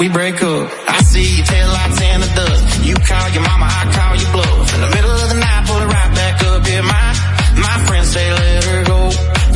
[0.00, 0.66] we break up.
[0.88, 2.84] I see your tail lights in the dust.
[2.88, 4.74] You call your mama, I call your bluff.
[4.74, 6.60] In the middle of the night, pull it right back up.
[6.66, 7.06] Yeah, my,
[7.60, 9.00] my friends say let her go.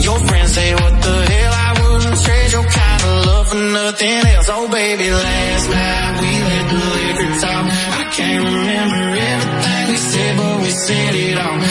[0.05, 4.21] Your friends say what the hell, I wouldn't trade your kind of love for nothing
[4.37, 4.49] else.
[4.53, 7.65] Oh baby, last night we let the liquor talk.
[7.65, 11.64] I can't remember everything we said, but we said it all.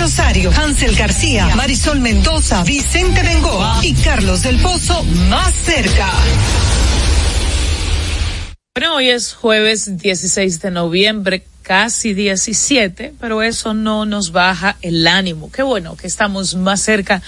[0.00, 6.10] Carrosario, Hansel García, Marisol Mendoza, Vicente Bengoa y Carlos del Pozo más cerca.
[8.74, 15.06] Bueno, hoy es jueves 16 de noviembre, casi 17, pero eso no nos baja el
[15.06, 15.52] ánimo.
[15.52, 17.20] Qué bueno que estamos más cerca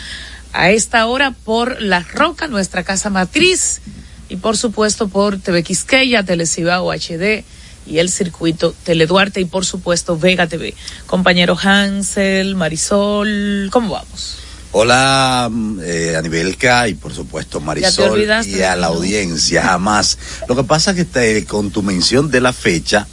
[0.54, 3.82] a esta hora por La Roca, nuestra casa matriz,
[4.30, 7.44] y por supuesto por TV Quisqueya, Telecibao HD
[7.86, 10.74] y el circuito Teleduarte y por supuesto Vega TV.
[11.06, 14.38] Compañero Hansel, Marisol, ¿cómo vamos?
[14.74, 20.16] Hola, mm, eh, Anibelca y por supuesto Marisol y a la audiencia, jamás.
[20.48, 23.06] Lo que pasa es que te- con tu mención de la fecha,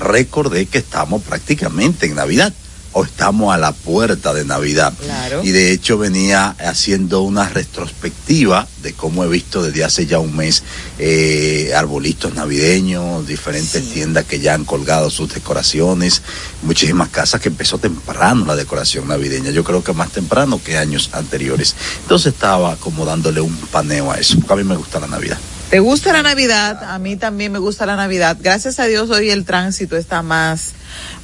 [0.00, 2.52] recordé que estamos prácticamente en Navidad
[2.98, 4.92] o estamos a la puerta de Navidad.
[5.00, 5.40] Claro.
[5.44, 10.34] Y de hecho venía haciendo una retrospectiva de cómo he visto desde hace ya un
[10.34, 10.64] mes
[10.98, 16.22] eh, arbolitos navideños, diferentes tiendas que ya han colgado sus decoraciones,
[16.62, 21.10] muchísimas casas que empezó temprano la decoración navideña, yo creo que más temprano que años
[21.12, 21.76] anteriores.
[22.02, 25.38] Entonces estaba como dándole un paneo a eso, porque a mí me gusta la Navidad.
[25.70, 26.82] ¿Te gusta la Navidad?
[26.84, 28.38] A mí también me gusta la Navidad.
[28.40, 30.72] Gracias a Dios hoy el tránsito está más,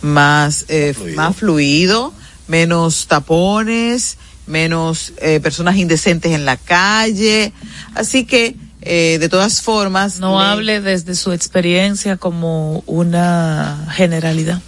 [0.02, 1.16] más, eh, Fluido.
[1.16, 2.12] más fluido,
[2.46, 7.54] menos tapones, menos eh, personas indecentes en la calle.
[7.94, 10.20] Así que, eh, de todas formas.
[10.20, 14.60] No le- hable desde su experiencia como una generalidad.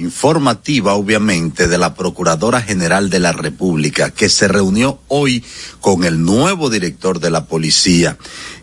[0.00, 5.44] informativa, obviamente, de la Procuradora General de la República, que se reunió hoy
[5.80, 8.18] con el nuevo director de la policía,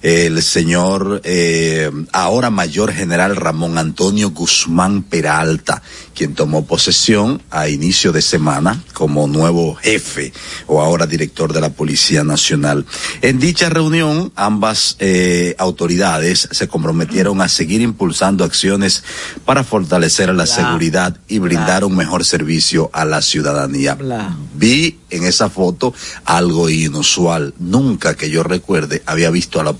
[0.07, 5.81] el señor eh, ahora mayor general Ramón Antonio Guzmán Peralta,
[6.15, 10.31] quien tomó posesión a inicio de semana como nuevo jefe
[10.65, 12.85] o ahora director de la Policía Nacional.
[13.21, 19.03] En dicha reunión, ambas eh, autoridades se comprometieron a seguir impulsando acciones
[19.43, 23.97] para fortalecer la seguridad y brindar un mejor servicio a la ciudadanía.
[24.55, 25.93] Vi en esa foto
[26.23, 27.53] algo inusual.
[27.59, 29.73] Nunca que yo recuerde había visto a la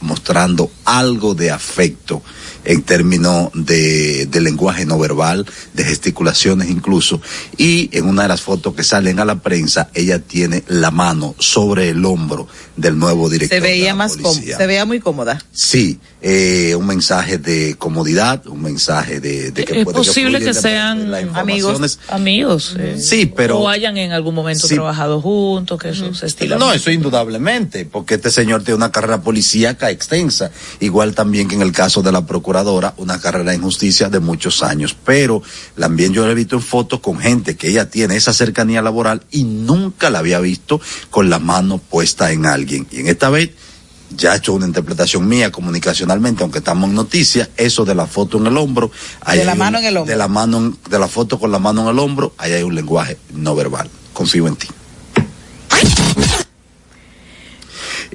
[0.00, 2.22] mostrando algo de afecto
[2.64, 7.20] en términos de, de, lenguaje no verbal, de gesticulaciones incluso.
[7.56, 11.34] Y en una de las fotos que salen a la prensa, ella tiene la mano
[11.38, 13.56] sobre el hombro del nuevo director.
[13.56, 15.42] Se veía más se veía muy cómoda.
[15.52, 20.46] Sí, eh, un mensaje de comodidad, un mensaje de, de que es puede posible que,
[20.46, 22.76] que sean amigos, amigos.
[22.78, 26.56] Eh, sí, pero o hayan en algún momento sí, trabajado juntos, que eso se estila.
[26.56, 30.50] No, eso indudablemente, porque este señor tiene una carrera policíaca extensa,
[30.80, 34.62] igual también que en el caso de la procuradora, una carrera en justicia de muchos
[34.62, 35.42] años, pero
[35.78, 39.22] también yo la he visto en fotos con gente que ella tiene esa cercanía laboral
[39.30, 40.80] y nunca la había visto
[41.10, 42.86] con la mano puesta en alguien.
[42.90, 43.50] Y en esta vez
[44.16, 48.38] ya he hecho una interpretación mía comunicacionalmente, aunque estamos en noticias, eso de la foto
[48.38, 48.90] en el hombro.
[49.30, 50.10] De la mano un, en el hombro.
[50.10, 52.74] De la mano, de la foto con la mano en el hombro, ahí hay un
[52.74, 53.90] lenguaje no verbal.
[54.14, 54.68] Confío en ti.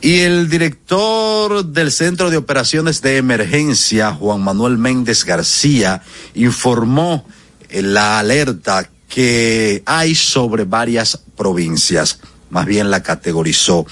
[0.04, 6.02] Y el director del Centro de Operaciones de Emergencia, Juan Manuel Méndez García,
[6.34, 7.26] informó
[7.72, 12.20] la alerta que hay sobre varias provincias
[12.50, 13.88] más bien la categorizó.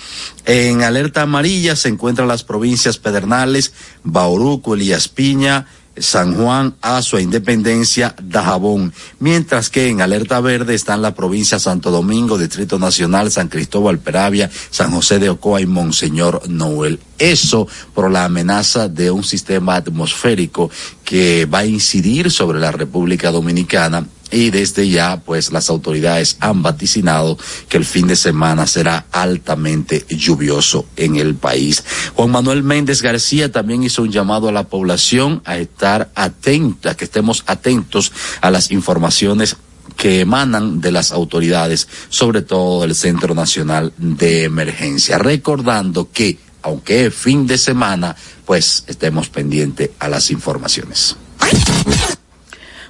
[0.46, 3.74] En alerta amarilla se encuentran las provincias Pedernales,
[4.04, 5.66] Bauruco, Elías Piña,
[5.98, 12.38] San Juan, Azua, Independencia, Dajabón, mientras que en alerta verde están la provincia Santo Domingo,
[12.38, 17.00] Distrito Nacional, San Cristóbal, Peravia, San José de Ocoa y Monseñor Noel.
[17.18, 20.72] Eso por la amenaza de un sistema atmosférico
[21.04, 26.64] que va a incidir sobre la República Dominicana y desde ya pues las autoridades han
[26.64, 27.38] vaticinado
[27.70, 31.84] que el fin de semana será altamente lluvioso en el país.
[32.16, 37.06] Juan Manuel Méndez García también hizo un llamado a la población a estar atenta, que
[37.06, 38.12] estemos atentos
[38.42, 39.58] a las informaciones
[39.98, 47.08] que emanan de las autoridades, sobre todo del Centro Nacional de Emergencia, recordando que aunque
[47.08, 51.16] es fin de semana, pues estemos pendientes a las informaciones.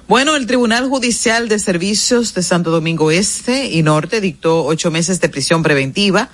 [0.08, 5.20] Bueno, el Tribunal Judicial de Servicios de Santo Domingo Este y Norte dictó ocho meses
[5.20, 6.28] de prisión preventiva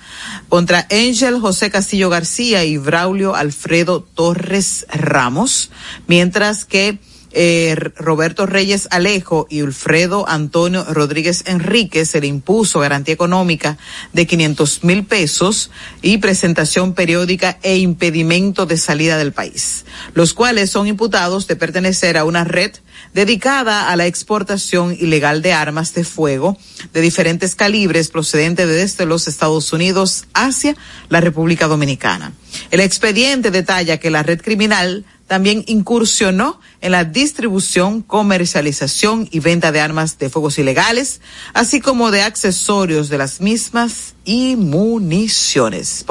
[0.49, 5.69] contra Ángel José Castillo García y Braulio Alfredo Torres Ramos,
[6.07, 6.97] mientras que
[7.31, 13.77] eh, Roberto Reyes Alejo y Ulfredo Antonio Rodríguez Enrique se le impuso garantía económica
[14.13, 15.71] de 500 mil pesos
[16.01, 22.17] y presentación periódica e impedimento de salida del país, los cuales son imputados de pertenecer
[22.17, 22.71] a una red
[23.13, 26.57] dedicada a la exportación ilegal de armas de fuego
[26.93, 30.75] de diferentes calibres procedentes desde los Estados Unidos hacia
[31.09, 32.33] la República Dominicana.
[32.71, 39.71] El expediente detalla que la red criminal también incursionó en la distribución, comercialización y venta
[39.71, 41.21] de armas de fuegos ilegales,
[41.53, 46.03] así como de accesorios de las mismas y municiones.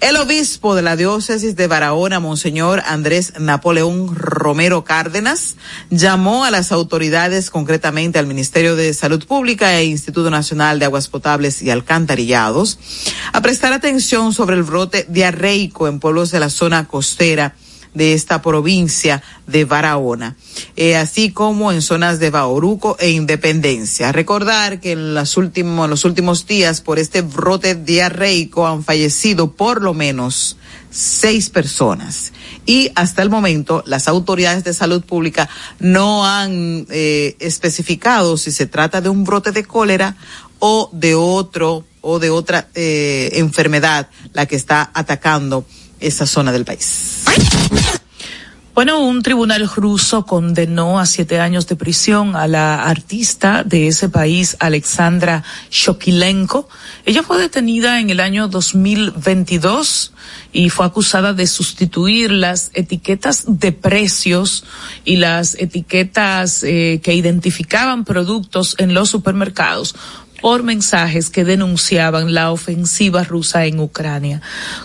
[0.00, 5.56] El obispo de la diócesis de Barahona, Monseñor Andrés Napoleón Romero Cárdenas,
[5.90, 11.08] llamó a las autoridades, concretamente al Ministerio de Salud Pública e Instituto Nacional de Aguas
[11.08, 12.78] Potables y Alcantarillados,
[13.32, 17.54] a prestar atención sobre el brote diarreico en pueblos de la zona costera
[17.94, 20.36] de esta provincia de Barahona,
[20.76, 24.12] eh, así como en zonas de Bauruco e Independencia.
[24.12, 29.52] Recordar que en, las últimos, en los últimos días por este brote diarreico han fallecido
[29.52, 30.56] por lo menos
[30.90, 32.32] seis personas
[32.66, 38.66] y hasta el momento las autoridades de salud pública no han eh, especificado si se
[38.66, 40.16] trata de un brote de cólera
[40.58, 45.64] o de otro o de otra eh, enfermedad la que está atacando
[46.02, 47.24] esa zona del país.
[48.74, 54.08] Bueno, un tribunal ruso condenó a siete años de prisión a la artista de ese
[54.08, 56.70] país, Alexandra Shokilenko.
[57.04, 60.14] Ella fue detenida en el año 2022
[60.54, 64.64] y fue acusada de sustituir las etiquetas de precios
[65.04, 69.94] y las etiquetas eh, que identificaban productos en los supermercados
[70.42, 74.42] por mensajes que denunciaban la ofensiva rusa en Ucrania.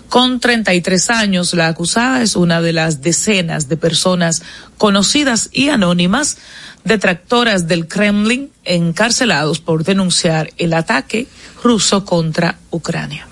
[0.08, 4.44] Con 33 años, la acusada es una de las decenas de personas
[4.78, 6.38] conocidas y anónimas
[6.86, 11.28] detractoras del Kremlin encarcelados por denunciar el ataque
[11.64, 13.28] ruso contra Ucrania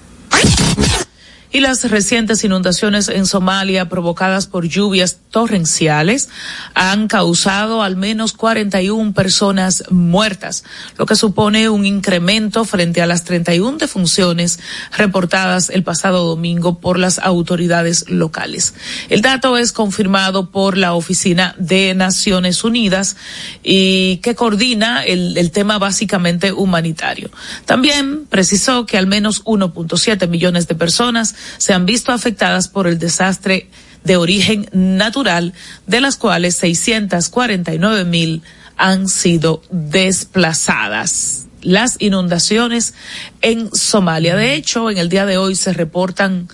[1.56, 6.28] y las recientes inundaciones en Somalia provocadas por lluvias torrenciales
[6.74, 10.66] han causado al menos 41 personas muertas,
[10.98, 14.60] lo que supone un incremento frente a las 31 defunciones
[14.98, 18.74] reportadas el pasado domingo por las autoridades locales.
[19.08, 23.16] El dato es confirmado por la Oficina de Naciones Unidas
[23.64, 27.30] y que coordina el, tema básicamente humanitario.
[27.64, 33.00] También precisó que al menos 1.7 millones de personas se han visto afectadas por el
[33.00, 33.68] desastre
[34.04, 35.54] de origen natural,
[35.88, 38.44] de las cuales 649 mil
[38.78, 41.48] han sido desplazadas.
[41.62, 42.94] Las inundaciones
[43.42, 44.36] en Somalia.
[44.36, 46.48] De hecho, en el día de hoy se reportan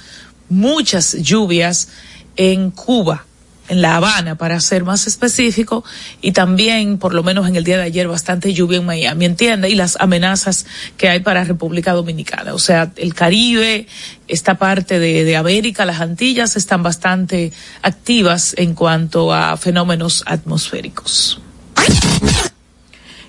[0.48, 1.90] muchas lluvias
[2.38, 3.26] en Cuba
[3.72, 5.86] en La Habana, para ser más específico,
[6.22, 9.70] y también, por lo menos en el día de ayer, bastante lluvia en Miami, entiende,
[9.70, 10.66] y las amenazas
[10.98, 12.54] que hay para República Dominicana.
[12.54, 13.88] O sea, el Caribe,
[14.28, 21.40] esta parte de, de América, las Antillas, están bastante activas en cuanto a fenómenos atmosféricos.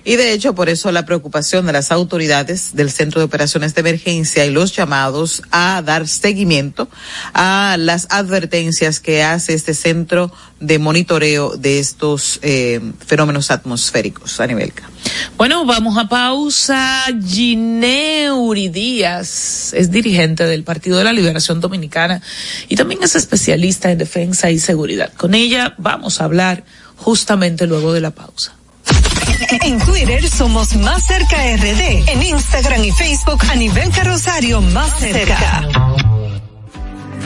[0.05, 3.81] Y de hecho, por eso la preocupación de las autoridades del Centro de Operaciones de
[3.81, 6.89] Emergencia y los llamados a dar seguimiento
[7.33, 14.47] a las advertencias que hace este centro de monitoreo de estos eh, fenómenos atmosféricos a
[14.47, 14.73] nivel.
[15.37, 17.05] Bueno, vamos a pausa.
[17.25, 22.21] Gineuri Díaz es dirigente del Partido de la Liberación Dominicana
[22.69, 25.13] y también es especialista en defensa y seguridad.
[25.13, 26.63] Con ella vamos a hablar
[26.97, 28.55] justamente luego de la pausa.
[29.61, 32.09] En Twitter somos Más Cerca RD.
[32.09, 36.02] En Instagram y Facebook a nivel carrosario Más Cerca.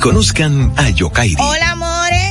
[0.00, 1.36] Conozcan a Yokairi.
[1.38, 1.75] Hola.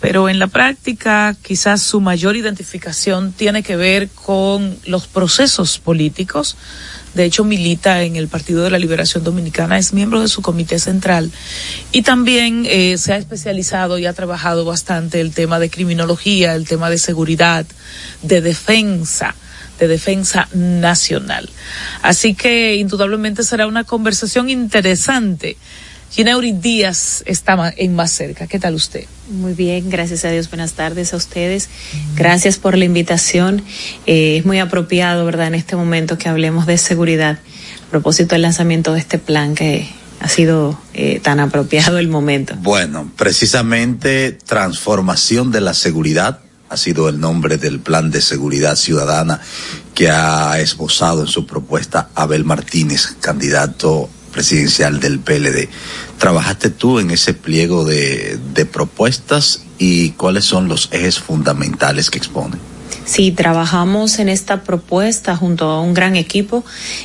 [0.00, 6.56] pero en la práctica quizás su mayor identificación tiene que ver con los procesos políticos
[7.14, 10.78] de hecho milita en el Partido de la Liberación Dominicana, es miembro de su comité
[10.78, 11.30] central
[11.90, 16.68] y también eh, se ha especializado y ha trabajado bastante el tema de criminología, el
[16.68, 17.66] tema de seguridad,
[18.22, 19.34] de defensa
[19.78, 21.48] de defensa nacional.
[22.02, 25.56] Así que indudablemente será una conversación interesante.
[26.10, 28.48] Gineuri Díaz está en más cerca.
[28.48, 29.04] ¿Qué tal usted?
[29.28, 30.48] Muy bien, gracias a Dios.
[30.48, 31.68] Buenas tardes a ustedes.
[32.16, 33.62] Gracias por la invitación.
[34.06, 37.38] Eh, es muy apropiado, ¿verdad?, en este momento que hablemos de seguridad
[37.86, 39.88] a propósito del lanzamiento de este plan que
[40.20, 42.54] ha sido eh, tan apropiado el momento.
[42.56, 49.40] Bueno, precisamente transformación de la seguridad ha sido el nombre del plan de seguridad ciudadana
[49.94, 55.68] que ha esbozado en su propuesta Abel Martínez, candidato presidencial del PLD.
[56.16, 62.18] ¿Trabajaste tú en ese pliego de, de propuestas y cuáles son los ejes fundamentales que
[62.18, 62.60] exponen?
[63.04, 66.64] Sí, trabajamos en esta propuesta junto a un gran equipo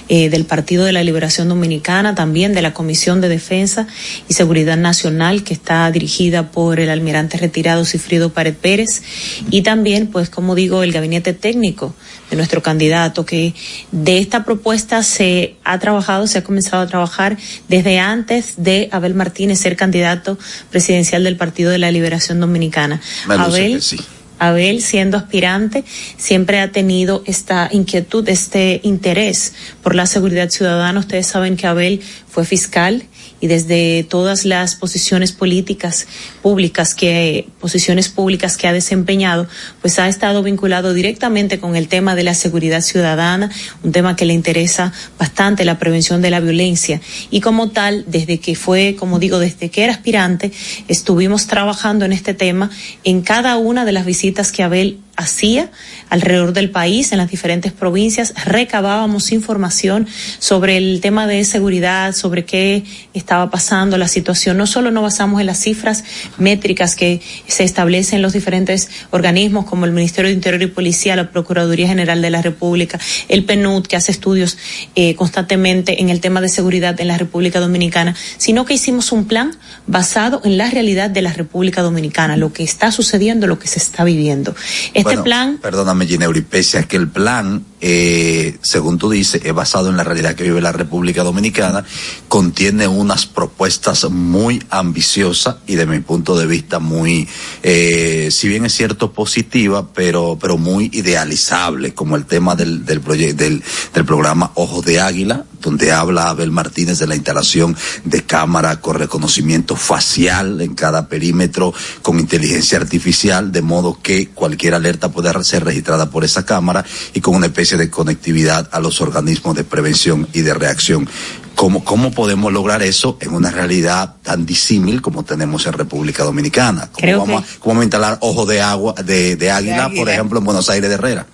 [0.10, 3.88] eh, del Partido de la Liberación Dominicana, también de la Comisión de Defensa
[4.28, 9.02] y Seguridad Nacional, que está dirigida por el almirante retirado Cifrido Pared Pérez,
[9.50, 11.96] y también, pues, como digo, el gabinete técnico
[12.30, 13.54] de nuestro candidato, que
[13.92, 17.38] de esta propuesta se ha trabajado, se ha comenzado a trabajar
[17.70, 20.38] desde antes de Abel Martínez ser candidato
[20.70, 23.02] presidencial del Partido de la Liberación Dominicana.
[23.28, 23.98] Abel, sí.
[24.40, 25.84] Abel, siendo aspirante,
[26.18, 31.00] siempre ha tenido esta inquietud, este interés por la seguridad ciudadana.
[31.00, 33.04] Ustedes saben que Abel fue fiscal
[33.44, 36.08] y desde todas las posiciones políticas
[36.42, 39.50] públicas que posiciones públicas que ha desempeñado,
[39.82, 43.52] pues ha estado vinculado directamente con el tema de la seguridad ciudadana,
[43.84, 47.02] un tema que le interesa bastante la prevención de la violencia.
[47.32, 50.54] Y como tal, desde que fue, como digo, desde que era aspirante,
[50.88, 52.70] estuvimos trabajando en este tema
[53.04, 55.70] en cada una de las visitas que Abel hacía
[56.10, 60.08] alrededor del país, en las diferentes provincias, recabábamos información
[60.40, 64.58] sobre el tema de seguridad, sobre qué estaba pasando, la situación.
[64.58, 66.04] No solo nos basamos en las cifras
[66.38, 71.16] métricas que se establecen en los diferentes organismos, como el Ministerio de Interior y Policía,
[71.16, 74.58] la Procuraduría General de la República, el PNUD, que hace estudios
[74.96, 79.26] eh, constantemente en el tema de seguridad en la República Dominicana, sino que hicimos un
[79.26, 79.56] plan
[79.88, 83.80] basado en la realidad de la República Dominicana, lo que está sucediendo, lo que se
[83.80, 84.56] está viviendo.
[85.04, 85.60] Este Bueno, plan.
[85.62, 90.06] Perdóname, Gineuri, pese a que el plan, eh, según tú dices, es basado en la
[90.06, 91.84] realidad que vive la República Dominicana,
[92.30, 97.28] contiene unas propuestas muy ambiciosas y de mi punto de vista muy,
[97.62, 103.04] eh, si bien es cierto, positiva, pero, pero muy idealizable, como el tema del, del,
[103.36, 103.62] del,
[103.94, 108.98] del programa Ojos de Águila, donde habla Abel Martínez de la instalación de cámara con
[108.98, 115.64] reconocimiento facial en cada perímetro con inteligencia artificial, de modo que cualquier alerta pueda ser
[115.64, 120.28] registrada por esa cámara y con una especie de conectividad a los organismos de prevención
[120.34, 121.08] y de reacción.
[121.56, 126.90] ¿Cómo, ¿Cómo podemos lograr eso en una realidad tan disímil como tenemos en República Dominicana?
[126.92, 129.84] ¿Cómo, Creo vamos, que- a, ¿Cómo vamos a instalar ojo de agua, de, de águila,
[129.90, 130.14] por águila.
[130.14, 131.28] ejemplo, en Buenos Aires de Herrera?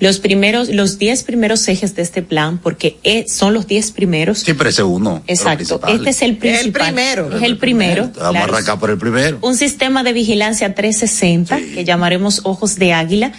[0.00, 4.38] los primeros, los 10 primeros ejes de este plan, porque eh, son los 10 primeros.
[4.38, 5.22] Siempre ese uno.
[5.26, 5.80] Exacto.
[5.88, 6.84] Este es el principal.
[6.94, 7.36] primero.
[7.36, 8.04] Es el primero.
[8.04, 8.38] Vamos claro.
[8.38, 9.38] a arrancar por el primero.
[9.42, 13.32] Un sistema de vigilancia 360 que llamaremos ojos de águila.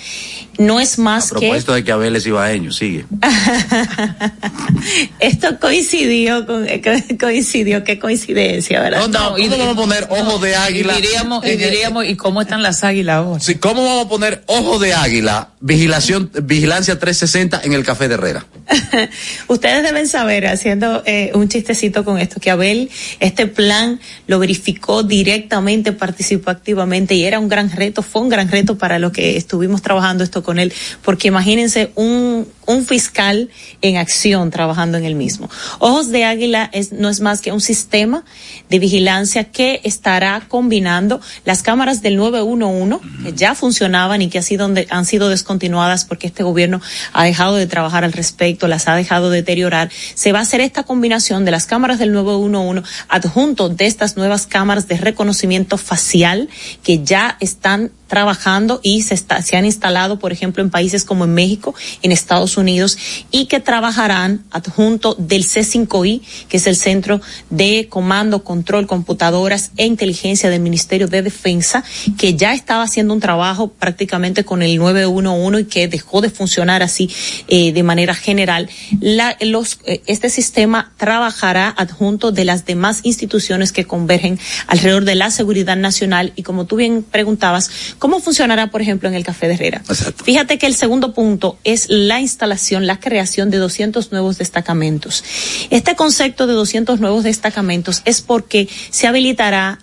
[0.57, 3.05] No es A más que propósito de que Abel es ibaeño, sigue.
[5.19, 9.07] esto coincidió con eh, co- coincidió qué coincidencia, ¿verdad?
[9.07, 10.97] No, ¿cómo vamos a poner ojo de águila?
[10.97, 13.39] Y diríamos, y en el- diríamos, ¿y cómo están las águilas ahora?
[13.39, 18.15] Sí, ¿Cómo vamos a poner ojo de águila, vigilación, vigilancia 360 en el café de
[18.15, 18.45] Herrera?
[19.47, 22.89] Ustedes deben saber, haciendo eh, un chistecito con esto, que Abel
[23.19, 28.49] este plan lo verificó directamente, participó activamente y era un gran reto, fue un gran
[28.49, 33.49] reto para los que estuvimos trabajando esto con él, porque imagínense un, un fiscal
[33.81, 35.49] en acción trabajando en el mismo.
[35.79, 38.23] Ojos de Águila es, no es más que un sistema
[38.69, 44.41] de vigilancia que estará combinando las cámaras del 911 que ya funcionaban y que ha
[44.41, 46.81] sido, han sido descontinuadas porque este gobierno
[47.13, 49.89] ha dejado de trabajar al respecto, las ha dejado deteriorar.
[50.13, 54.45] Se va a hacer esta combinación de las cámaras del 911 adjunto de estas nuevas
[54.45, 56.49] cámaras de reconocimiento facial
[56.83, 61.25] que ya están trabajando y se, está, se han instalado, por ejemplo, en países como
[61.25, 62.97] en México, en Estados Unidos,
[63.31, 69.85] y que trabajarán adjunto del C5I, que es el Centro de Comando, Control, Computadoras e
[69.85, 71.83] Inteligencia del Ministerio de Defensa,
[72.17, 76.83] que ya estaba haciendo un trabajo prácticamente con el 911 y que dejó de funcionar
[76.83, 77.09] así
[77.47, 78.69] eh, de manera general.
[78.99, 85.15] La, los, eh, este sistema trabajará adjunto de las demás instituciones que convergen alrededor de
[85.15, 89.47] la seguridad nacional y como tú bien preguntabas, ¿Cómo funcionará, por ejemplo, en el Café
[89.47, 89.81] de Herrera?
[89.87, 90.23] Exacto.
[90.23, 95.23] Fíjate que el segundo punto es la instalación la creación de 200 nuevos destacamentos.
[95.69, 99.79] Este concepto de 200 nuevos destacamentos es porque se habilitará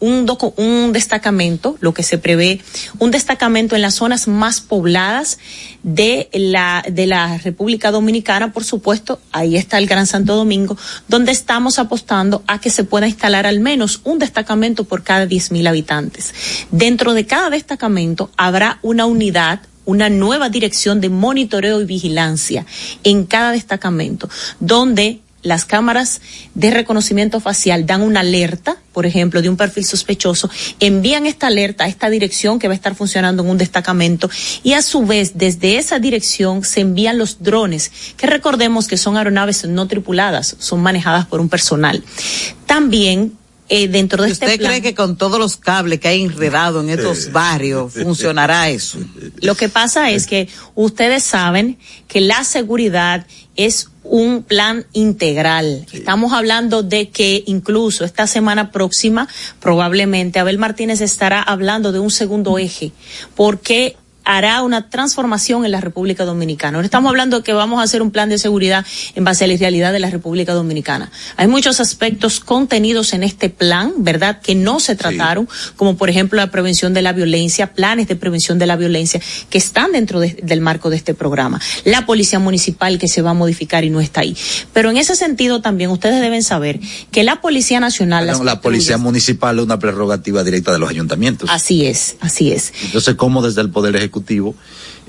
[0.00, 2.60] un, un destacamento, lo que se prevé,
[2.98, 5.38] un destacamento en las zonas más pobladas
[5.82, 10.76] de la, de la República Dominicana, por supuesto, ahí está el Gran Santo Domingo,
[11.08, 15.68] donde estamos apostando a que se pueda instalar al menos un destacamento por cada 10.000
[15.68, 16.34] habitantes.
[16.70, 22.66] Dentro de cada destacamento habrá una unidad una nueva dirección de monitoreo y vigilancia
[23.04, 24.28] en cada destacamento,
[24.60, 26.20] donde las cámaras
[26.54, 31.84] de reconocimiento facial dan una alerta, por ejemplo, de un perfil sospechoso, envían esta alerta
[31.84, 34.28] a esta dirección que va a estar funcionando en un destacamento
[34.62, 39.16] y a su vez desde esa dirección se envían los drones, que recordemos que son
[39.16, 42.04] aeronaves no tripuladas, son manejadas por un personal.
[42.66, 43.37] También
[43.68, 46.90] eh, dentro de este ¿Usted cree que con todos los cables que hay enredado en
[46.90, 48.98] estos barrios funcionará eso?
[49.40, 53.26] Lo que pasa es que ustedes saben que la seguridad
[53.56, 55.86] es un plan integral.
[55.92, 59.28] Estamos hablando de que incluso esta semana próxima
[59.60, 62.92] probablemente Abel Martínez estará hablando de un segundo eje,
[63.34, 63.96] porque
[64.28, 66.76] hará una transformación en la República Dominicana.
[66.76, 69.48] No estamos hablando de que vamos a hacer un plan de seguridad en base a
[69.48, 71.10] la realidad de la República Dominicana.
[71.38, 76.36] Hay muchos aspectos contenidos en este plan, ¿verdad?, que no se trataron, como por ejemplo
[76.36, 80.60] la prevención de la violencia, planes de prevención de la violencia que están dentro del
[80.60, 81.58] marco de este programa.
[81.86, 84.36] La policía municipal que se va a modificar y no está ahí.
[84.74, 88.26] Pero en ese sentido también ustedes deben saber que la Policía Nacional...
[88.44, 91.48] la Policía Municipal es una prerrogativa directa de los ayuntamientos.
[91.50, 92.74] Así es, así es.
[92.82, 94.17] Entonces, ¿cómo desde el Poder Ejecutivo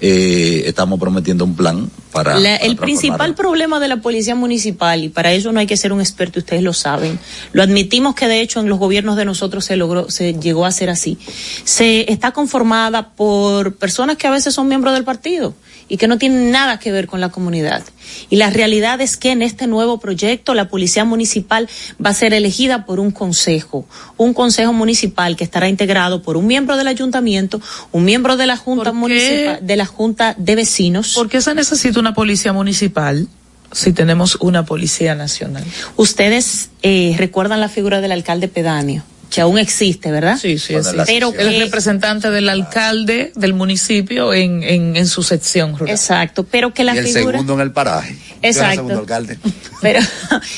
[0.02, 2.38] eh, estamos prometiendo un plan para...
[2.58, 6.00] el principal problema de la policía municipal, y para eso no hay que ser un
[6.00, 7.20] experto, ustedes lo saben,
[7.52, 10.72] lo admitimos que de hecho en los gobiernos de nosotros se logró, se llegó a
[10.72, 11.18] ser así,
[11.64, 15.54] se está conformada por personas que a veces son miembros del partido
[15.90, 17.84] y que no tienen nada que ver con la comunidad.
[18.30, 21.68] Y la realidad es que en este nuevo proyecto la Policía Municipal
[22.04, 26.48] va a ser elegida por un consejo, un consejo municipal que estará integrado por un
[26.48, 27.60] miembro del ayuntamiento,
[27.92, 31.14] un miembro de la Junta Municipal, de la Junta de Vecinos.
[31.16, 33.28] ¿Por qué se necesita una policía municipal?
[33.72, 35.64] si tenemos una policía nacional.
[35.96, 40.38] Ustedes eh, recuerdan la figura del alcalde pedáneo que aún existe, ¿verdad?
[40.38, 41.04] Sí, sí, existe.
[41.06, 45.94] Pero el representante del alcalde del municipio en, en, en su sección rural.
[45.94, 48.18] Exacto, pero que la y el segundo en el paraje.
[48.42, 48.70] Exacto.
[48.70, 49.38] El segundo alcalde.
[49.82, 50.02] Pero,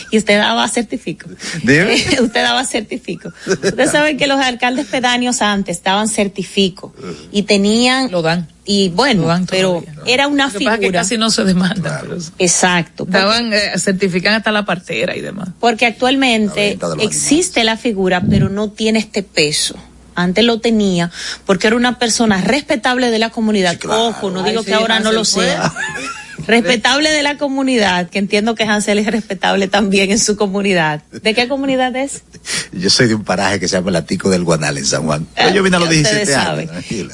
[0.09, 1.29] y usted daba certifico.
[1.63, 1.93] Dime.
[2.21, 3.31] usted daba certifico.
[3.45, 6.91] Ustedes saben que los alcaldes pedáneos antes daban certifico
[7.31, 8.09] y tenían...
[8.09, 12.03] Lo dan y bueno, pero era una figura que casi no se demanda.
[12.37, 13.05] Exacto.
[13.07, 15.49] Daban, eh, certifican hasta la partera y demás.
[15.59, 19.75] Porque actualmente existe la figura, pero no tiene este peso.
[20.13, 21.09] Antes lo tenía
[21.45, 23.79] porque era una persona respetable de la comunidad.
[23.87, 25.73] Ojo, no digo que ahora no lo sea.
[26.51, 31.01] respetable de la comunidad, que entiendo que Hansel es respetable también en su comunidad.
[31.11, 32.23] ¿De qué comunidad es?
[32.71, 35.27] Yo soy de un paraje que se llama Latico del Guanal en San Juan.
[35.53, 36.71] yo vine a los 17 años.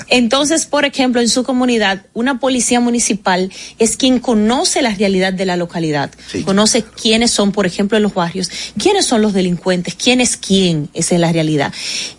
[0.07, 5.45] Entonces, por ejemplo, en su comunidad, una policía municipal es quien conoce la realidad de
[5.45, 6.11] la localidad.
[6.45, 10.89] Conoce quiénes son, por ejemplo, en los barrios, quiénes son los delincuentes, quién es quién,
[10.93, 11.73] esa es la realidad.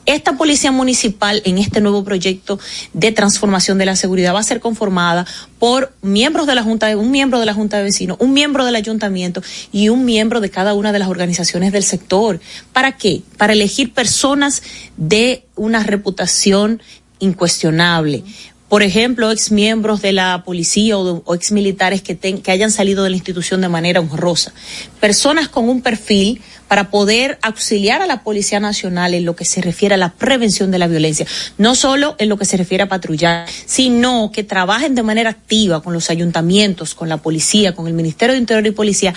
[0.07, 2.59] Esta policía municipal en este nuevo proyecto
[2.93, 5.27] de transformación de la seguridad va a ser conformada
[5.59, 8.65] por miembros de la Junta de un miembro de la Junta de Vecinos, un miembro
[8.65, 9.43] del ayuntamiento
[9.73, 12.41] y un miembro de cada una de las organizaciones del sector.
[12.73, 13.23] ¿Para qué?
[13.37, 14.63] Para elegir personas
[14.97, 16.83] de una reputación
[17.19, 18.25] incuestionable.
[18.69, 23.11] Por ejemplo, ex miembros de la policía o, ex militares que, que hayan salido de
[23.11, 24.53] la institución de manera honrosa.
[25.01, 29.63] Personas con un perfil para poder auxiliar a la Policía Nacional en lo que se
[29.63, 31.27] refiere a la prevención de la violencia,
[31.57, 35.83] no solo en lo que se refiere a patrullar, sino que trabajen de manera activa
[35.83, 39.15] con los ayuntamientos, con la policía, con el Ministerio de Interior y Policía,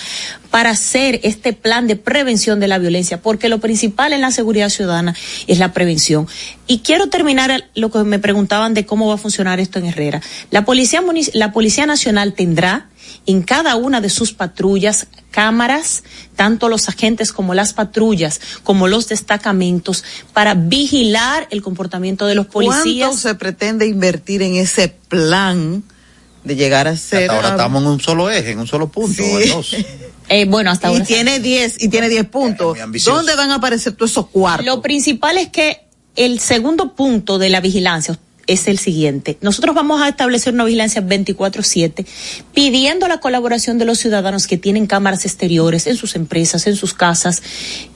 [0.49, 4.69] para hacer este plan de prevención de la violencia, porque lo principal en la seguridad
[4.69, 5.13] ciudadana
[5.47, 6.27] es la prevención.
[6.67, 10.21] Y quiero terminar lo que me preguntaban de cómo va a funcionar esto en Herrera.
[10.49, 12.89] La Policía, la Policía Nacional tendrá
[13.25, 16.04] en cada una de sus patrullas cámaras,
[16.36, 22.47] tanto los agentes como las patrullas, como los destacamentos, para vigilar el comportamiento de los
[22.47, 23.10] policías.
[23.10, 25.84] ¿Cuánto se pretende invertir en ese plan
[26.43, 27.23] de llegar a ser?
[27.30, 29.23] Hasta ahora estamos en un solo eje, en un solo punto,
[30.30, 31.04] Eh, bueno, hasta ahora.
[31.04, 32.77] Y tiene 10, y tiene 10 puntos.
[33.04, 34.65] ¿Dónde van a aparecer todos esos cuartos?
[34.65, 35.82] Lo principal es que
[36.15, 39.38] el segundo punto de la vigilancia, es el siguiente.
[39.41, 42.06] Nosotros vamos a establecer una vigilancia 24/7
[42.54, 46.93] pidiendo la colaboración de los ciudadanos que tienen cámaras exteriores en sus empresas, en sus
[46.93, 47.41] casas,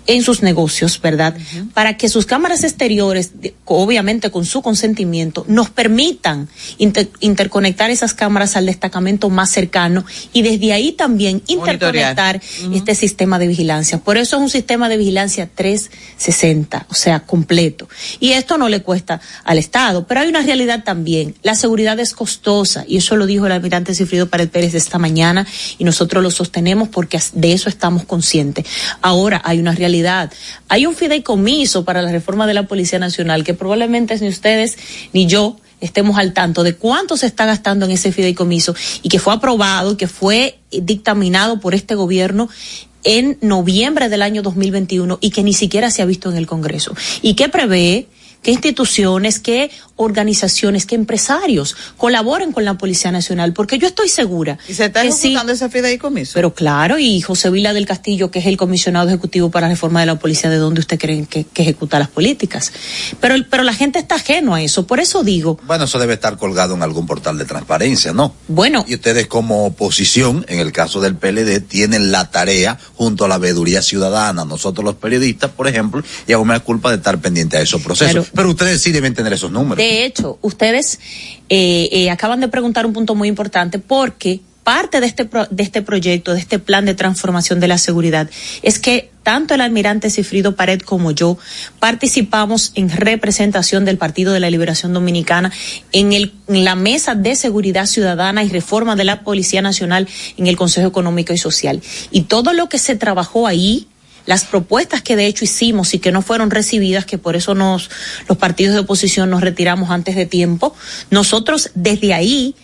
[0.07, 1.35] en sus negocios, ¿verdad?
[1.73, 3.31] Para que sus cámaras exteriores,
[3.65, 10.43] obviamente con su consentimiento, nos permitan inter- interconectar esas cámaras al destacamento más cercano y
[10.43, 12.41] desde ahí también interconectar
[12.73, 13.97] este sistema de vigilancia.
[13.99, 17.87] Por eso es un sistema de vigilancia 360, o sea, completo.
[18.19, 21.35] Y esto no le cuesta al Estado, pero hay una realidad también.
[21.41, 25.47] La seguridad es costosa y eso lo dijo el almirante Cifrido Pared Pérez esta mañana
[25.77, 28.65] y nosotros lo sostenemos porque de eso estamos conscientes.
[29.01, 29.94] Ahora hay una realidad.
[30.67, 34.77] Hay un fideicomiso para la reforma de la Policía Nacional que probablemente ni ustedes
[35.13, 39.19] ni yo estemos al tanto de cuánto se está gastando en ese fideicomiso y que
[39.19, 42.49] fue aprobado que fue dictaminado por este gobierno
[43.03, 46.95] en noviembre del año 2021 y que ni siquiera se ha visto en el Congreso.
[47.21, 48.07] Y que prevé
[48.41, 54.57] que instituciones, que organizaciones, que empresarios colaboren con la Policía Nacional, porque yo estoy segura.
[54.67, 56.33] ¿Y se está que sí, ejecutando ese fideicomiso?
[56.33, 60.01] pero claro, y José Vila del Castillo, que es el comisionado ejecutivo para la reforma
[60.01, 62.73] de la policía, ¿de dónde usted cree que, que ejecuta las políticas?
[63.19, 66.37] Pero, pero la gente está ajeno a eso, por eso digo, Bueno, eso debe estar
[66.37, 68.35] colgado en algún portal de transparencia, ¿no?
[68.47, 68.85] Bueno.
[68.87, 73.37] Y ustedes como oposición, en el caso del PLD, tienen la tarea junto a la
[73.37, 77.61] veeduría ciudadana, nosotros los periodistas, por ejemplo, y hago la culpa de estar pendiente a
[77.61, 78.27] esos procesos.
[78.33, 79.84] Pero ustedes sí deben tener esos números.
[79.85, 80.99] De hecho, ustedes
[81.49, 85.61] eh, eh, acaban de preguntar un punto muy importante porque parte de este, pro- de
[85.61, 88.27] este proyecto, de este plan de transformación de la seguridad,
[88.63, 91.37] es que tanto el almirante Cifrido Pared como yo
[91.79, 95.51] participamos en representación del Partido de la Liberación Dominicana
[95.91, 100.47] en, el, en la mesa de seguridad ciudadana y reforma de la Policía Nacional en
[100.47, 101.79] el Consejo Económico y Social.
[102.09, 103.87] Y todo lo que se trabajó ahí,
[104.25, 107.89] las propuestas que de hecho hicimos y que no fueron recibidas, que por eso nos,
[108.27, 110.75] los partidos de oposición nos retiramos antes de tiempo,
[111.11, 112.55] nosotros desde ahí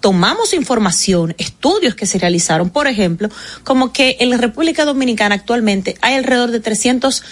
[0.00, 3.28] tomamos información, estudios que se realizaron, por ejemplo,
[3.64, 7.22] como que en la República Dominicana actualmente hay alrededor de 300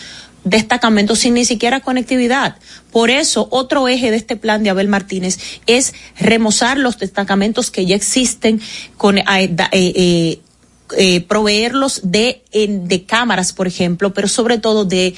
[0.44, 2.57] destacamentos sin ni siquiera conectividad.
[2.92, 7.87] Por eso, otro eje de este plan de Abel Martínez es remozar los destacamentos que
[7.87, 8.61] ya existen
[8.96, 10.40] con eh, da- eh,
[10.96, 15.14] eh, proveerlos de, de cámaras, por ejemplo, pero sobre todo de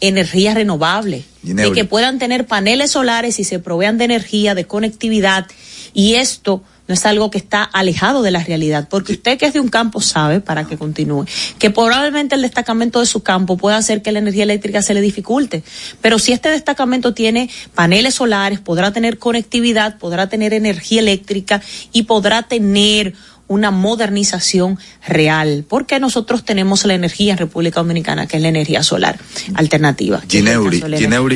[0.00, 5.46] energía renovable, de que puedan tener paneles solares y se provean de energía, de conectividad.
[5.94, 9.54] Y esto no es algo que está alejado de la realidad, porque usted que es
[9.54, 11.24] de un campo sabe, para que continúe,
[11.58, 15.00] que probablemente el destacamento de su campo pueda hacer que la energía eléctrica se le
[15.00, 15.62] dificulte.
[16.02, 22.02] Pero si este destacamento tiene paneles solares, podrá tener conectividad, podrá tener energía eléctrica y
[22.02, 23.14] podrá tener
[23.46, 28.82] una modernización real, porque nosotros tenemos la energía en República Dominicana, que es la energía
[28.82, 29.18] solar
[29.54, 30.22] alternativa.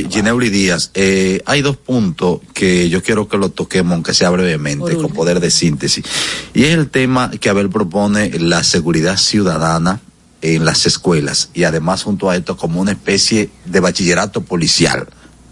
[0.09, 4.97] Gineuri Díaz, eh, hay dos puntos que yo quiero que lo toquemos, aunque sea brevemente,
[4.97, 6.05] con poder de síntesis.
[6.55, 10.01] Y es el tema que Abel propone, la seguridad ciudadana
[10.41, 15.09] en las escuelas y además junto a esto como una especie de bachillerato policial.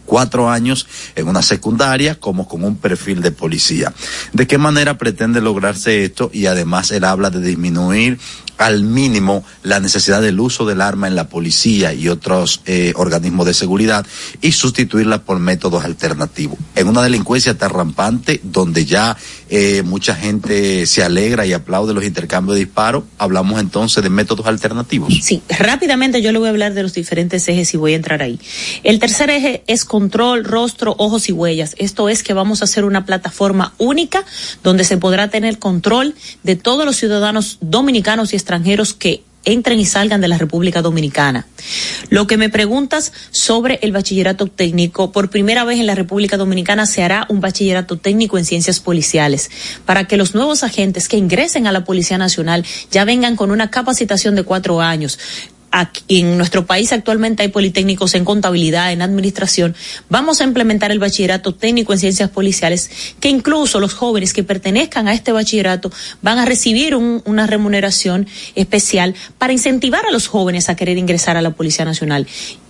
[0.06, 3.92] Cuatro años en una secundaria como con un perfil de policía.
[4.32, 6.30] ¿De qué manera pretende lograrse esto?
[6.32, 8.18] Y además él habla de disminuir
[8.58, 13.46] al mínimo la necesidad del uso del arma en la policía y otros eh, organismos
[13.46, 14.06] de seguridad
[14.40, 16.58] y sustituirla por métodos alternativos.
[16.74, 19.16] En una delincuencia tan rampante donde ya
[19.48, 24.46] eh, mucha gente se alegra y aplaude los intercambios de disparos, hablamos entonces de métodos
[24.46, 25.12] alternativos.
[25.22, 28.22] Sí, rápidamente yo le voy a hablar de los diferentes ejes y voy a entrar
[28.22, 28.40] ahí.
[28.82, 31.74] El tercer eje es control, rostro, ojos y huellas.
[31.78, 34.24] Esto es que vamos a hacer una plataforma única
[34.62, 39.86] donde se podrá tener control de todos los ciudadanos dominicanos y extranjeros que entren y
[39.86, 41.46] salgan de la República Dominicana.
[42.10, 46.86] Lo que me preguntas sobre el bachillerato técnico, por primera vez en la República Dominicana
[46.86, 49.50] se hará un bachillerato técnico en ciencias policiales
[49.84, 53.70] para que los nuevos agentes que ingresen a la Policía Nacional ya vengan con una
[53.70, 55.18] capacitación de cuatro años.
[55.78, 59.76] Aquí en nuestro país actualmente hay politécnicos en contabilidad, en administración.
[60.08, 65.06] Vamos a implementar el bachillerato técnico en ciencias policiales, que incluso los jóvenes que pertenezcan
[65.06, 70.70] a este bachillerato van a recibir un- una remuneración especial para incentivar a los jóvenes
[70.70, 72.26] a querer ingresar a la Policía Nacional.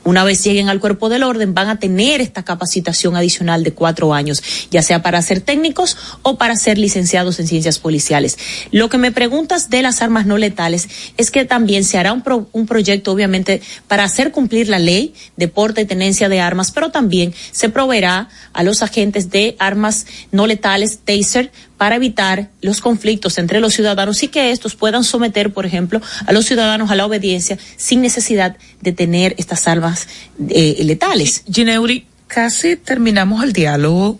[0.06, 4.14] Una vez lleguen al cuerpo del orden, van a tener esta capacitación adicional de cuatro
[4.14, 4.40] años,
[4.70, 8.38] ya sea para ser técnicos o para ser licenciados en ciencias policiales.
[8.70, 12.22] Lo que me preguntas de las armas no letales es que también se hará un,
[12.52, 16.92] un proyecto, obviamente, para hacer cumplir la ley de porte y tenencia de armas, pero
[16.92, 23.38] también se proveerá a los agentes de armas no letales, taser, para evitar los conflictos
[23.38, 27.06] entre los ciudadanos y que estos puedan someter, por ejemplo, a los ciudadanos a la
[27.06, 30.08] obediencia sin necesidad de tener estas armas
[30.48, 31.44] eh, letales.
[31.50, 34.18] Gineuri, casi terminamos el diálogo,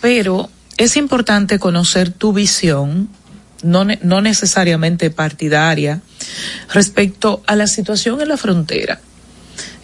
[0.00, 3.08] pero es importante conocer tu visión,
[3.62, 6.02] no, no necesariamente partidaria,
[6.72, 9.00] respecto a la situación en la frontera.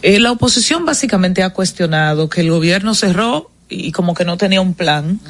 [0.03, 4.61] Eh, la oposición básicamente ha cuestionado que el gobierno cerró y como que no tenía
[4.61, 5.20] un plan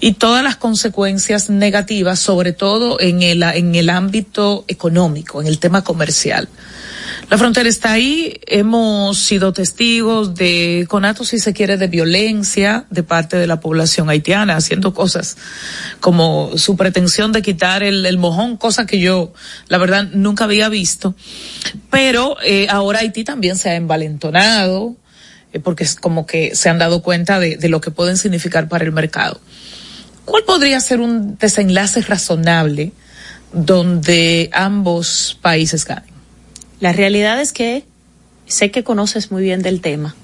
[0.00, 5.58] y todas las consecuencias negativas, sobre todo en el, en el ámbito económico, en el
[5.58, 6.48] tema comercial.
[7.30, 13.02] La frontera está ahí, hemos sido testigos de conatos, si se quiere, de violencia de
[13.02, 15.36] parte de la población haitiana, haciendo cosas
[16.00, 19.32] como su pretensión de quitar el, el mojón, cosa que yo,
[19.68, 21.14] la verdad, nunca había visto.
[21.90, 24.96] Pero eh, ahora Haití también se ha envalentonado,
[25.60, 28.84] porque es como que se han dado cuenta de, de lo que pueden significar para
[28.84, 29.40] el mercado.
[30.24, 32.92] ¿Cuál podría ser un desenlace razonable
[33.52, 36.14] donde ambos países ganen?
[36.80, 37.84] La realidad es que
[38.46, 40.14] sé que conoces muy bien del tema.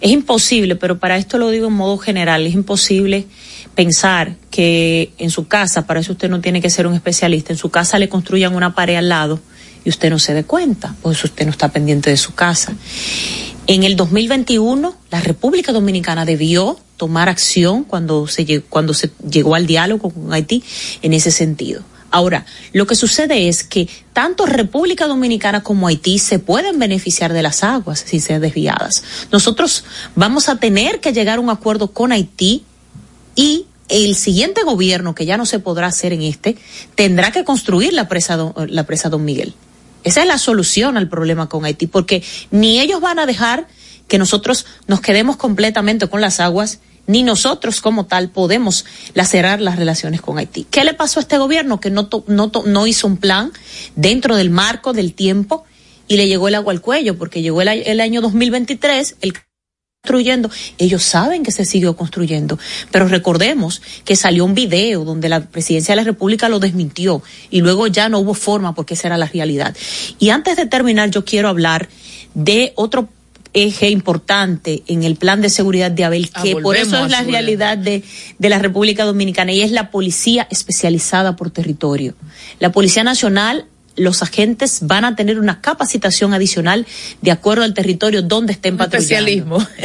[0.00, 3.26] Es imposible, pero para esto lo digo en modo general, es imposible
[3.74, 7.58] pensar que en su casa, para eso usted no tiene que ser un especialista, en
[7.58, 9.40] su casa le construyan una pared al lado
[9.86, 12.74] y usted no se dé cuenta, pues usted no está pendiente de su casa.
[13.68, 20.32] En el 2021, la República Dominicana debió tomar acción cuando se, llegó, al diálogo con
[20.32, 20.64] Haití
[21.02, 21.82] en ese sentido.
[22.10, 27.42] Ahora, lo que sucede es que tanto República Dominicana como Haití se pueden beneficiar de
[27.42, 29.04] las aguas si sean desviadas.
[29.30, 29.84] Nosotros
[30.16, 32.64] vamos a tener que llegar a un acuerdo con Haití
[33.36, 36.56] y el siguiente gobierno, que ya no se podrá hacer en este,
[36.96, 39.54] tendrá que construir la presa, la presa Don Miguel.
[40.06, 43.66] Esa es la solución al problema con Haití, porque ni ellos van a dejar
[44.06, 49.74] que nosotros nos quedemos completamente con las aguas, ni nosotros como tal podemos lacerar las
[49.74, 50.64] relaciones con Haití.
[50.70, 53.50] ¿Qué le pasó a este gobierno que no, no, no hizo un plan
[53.96, 55.64] dentro del marco del tiempo
[56.06, 57.18] y le llegó el agua al cuello?
[57.18, 59.34] Porque llegó el, año 2023, el
[60.06, 62.58] construyendo, ellos saben que se siguió construyendo,
[62.92, 67.60] pero recordemos que salió un video donde la presidencia de la República lo desmintió y
[67.60, 69.76] luego ya no hubo forma porque esa era la realidad.
[70.20, 71.88] Y antes de terminar, yo quiero hablar
[72.34, 73.08] de otro
[73.52, 77.22] eje importante en el plan de seguridad de Abel, que ah, por eso es la
[77.22, 78.04] realidad de,
[78.38, 82.14] de la República Dominicana y es la policía especializada por territorio.
[82.60, 83.64] La Policía Nacional
[83.96, 86.86] los agentes van a tener una capacitación adicional
[87.22, 89.04] de acuerdo al territorio donde estén patrullando.
[89.04, 89.66] Especialismo.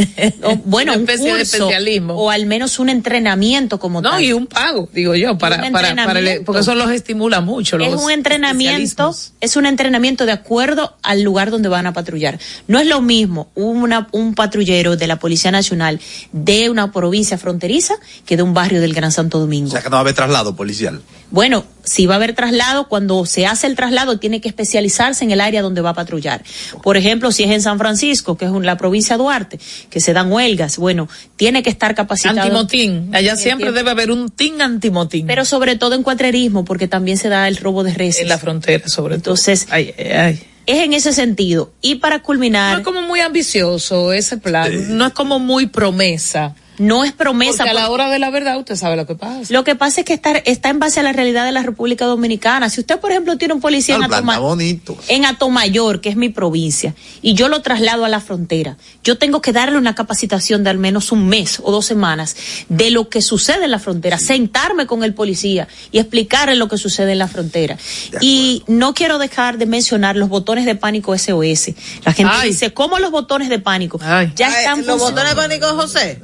[0.43, 2.13] O, bueno, una especie un de especialismo.
[2.15, 4.19] O al menos un entrenamiento como no, tal.
[4.19, 7.77] No, y un pago, digo yo, para, para, para el, porque eso los estimula mucho.
[7.77, 12.39] Los es un entrenamiento, es un entrenamiento de acuerdo al lugar donde van a patrullar.
[12.67, 15.99] No es lo mismo una, un patrullero de la Policía Nacional
[16.31, 17.95] de una provincia fronteriza
[18.25, 19.69] que de un barrio del Gran Santo Domingo.
[19.69, 21.01] O sea que no va a haber traslado policial.
[21.31, 25.31] Bueno, si va a haber traslado, cuando se hace el traslado tiene que especializarse en
[25.31, 26.43] el área donde va a patrullar.
[26.83, 30.13] Por ejemplo, si es en San Francisco, que es la provincia de Duarte, que se
[30.13, 32.41] dan huelgas, bueno, tiene que estar capacitado.
[32.41, 35.25] Antimotín, allá siempre debe haber un team antimotín.
[35.25, 38.21] Pero sobre todo en cuatrerismo, porque también se da el robo de reses.
[38.21, 39.77] En la frontera, sobre Entonces, todo.
[39.77, 41.71] Entonces, ay, ay, es en ese sentido.
[41.81, 42.73] Y para culminar.
[42.73, 47.57] No es como muy ambicioso ese plan, no es como muy promesa no es promesa.
[47.57, 49.53] Porque a la hora de la verdad usted sabe lo que pasa.
[49.53, 52.05] Lo que pasa es que está, está en base a la realidad de la República
[52.05, 52.69] Dominicana.
[52.69, 54.97] Si usted, por ejemplo, tiene un policía no, en, Atoma, bonito.
[55.07, 59.41] en Atomayor, que es mi provincia, y yo lo traslado a la frontera, yo tengo
[59.41, 62.35] que darle una capacitación de al menos un mes o dos semanas
[62.67, 64.25] de lo que sucede en la frontera, sí.
[64.25, 67.77] sentarme con el policía y explicarle lo que sucede en la frontera.
[68.21, 71.73] Y no quiero dejar de mencionar los botones de pánico SOS.
[72.05, 72.49] La gente Ay.
[72.49, 73.99] dice, ¿cómo los botones de pánico?
[74.01, 74.33] Ay.
[74.35, 76.21] Ya están Ay, ¿Los botones de pánico, José?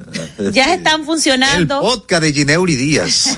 [0.52, 1.76] Ya están funcionando.
[1.76, 3.38] El podcast de Gineuri Díaz.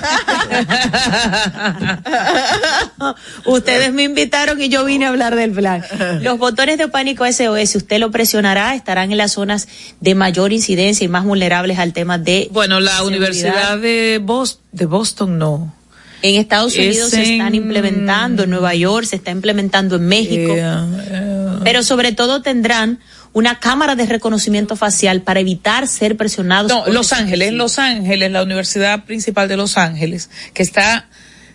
[3.44, 5.82] Ustedes me invitaron y yo vine a hablar del plan.
[6.22, 9.68] Los botones de pánico SOS, usted lo presionará, estarán en las zonas
[10.00, 12.48] de mayor incidencia y más vulnerables al tema de.
[12.52, 13.18] Bueno, la seguridad.
[13.20, 15.74] Universidad de, Boston, de Boston no.
[16.22, 20.86] En Estados Unidos se están implementando, en Nueva York se está implementando en México, yeah,
[21.08, 21.60] yeah.
[21.64, 23.00] pero sobre todo tendrán
[23.32, 26.70] una cámara de reconocimiento facial para evitar ser presionados.
[26.70, 31.08] No, Los Ángeles, en Los Ángeles, la Universidad Principal de Los Ángeles, que está,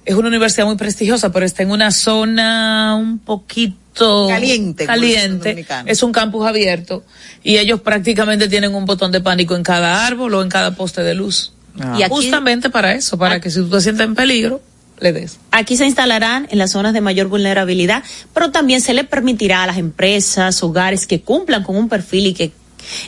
[0.05, 4.85] es una universidad muy prestigiosa, pero está en una zona un poquito caliente.
[4.85, 5.65] Caliente.
[5.85, 7.03] Es un campus abierto
[7.43, 11.03] y ellos prácticamente tienen un botón de pánico en cada árbol o en cada poste
[11.03, 11.53] de luz.
[11.79, 11.95] Ah.
[11.99, 14.61] Y aquí, justamente para eso, para que si tú te sientes en peligro,
[14.99, 15.39] le des.
[15.51, 18.03] Aquí se instalarán en las zonas de mayor vulnerabilidad,
[18.33, 22.33] pero también se le permitirá a las empresas, hogares que cumplan con un perfil y
[22.33, 22.51] que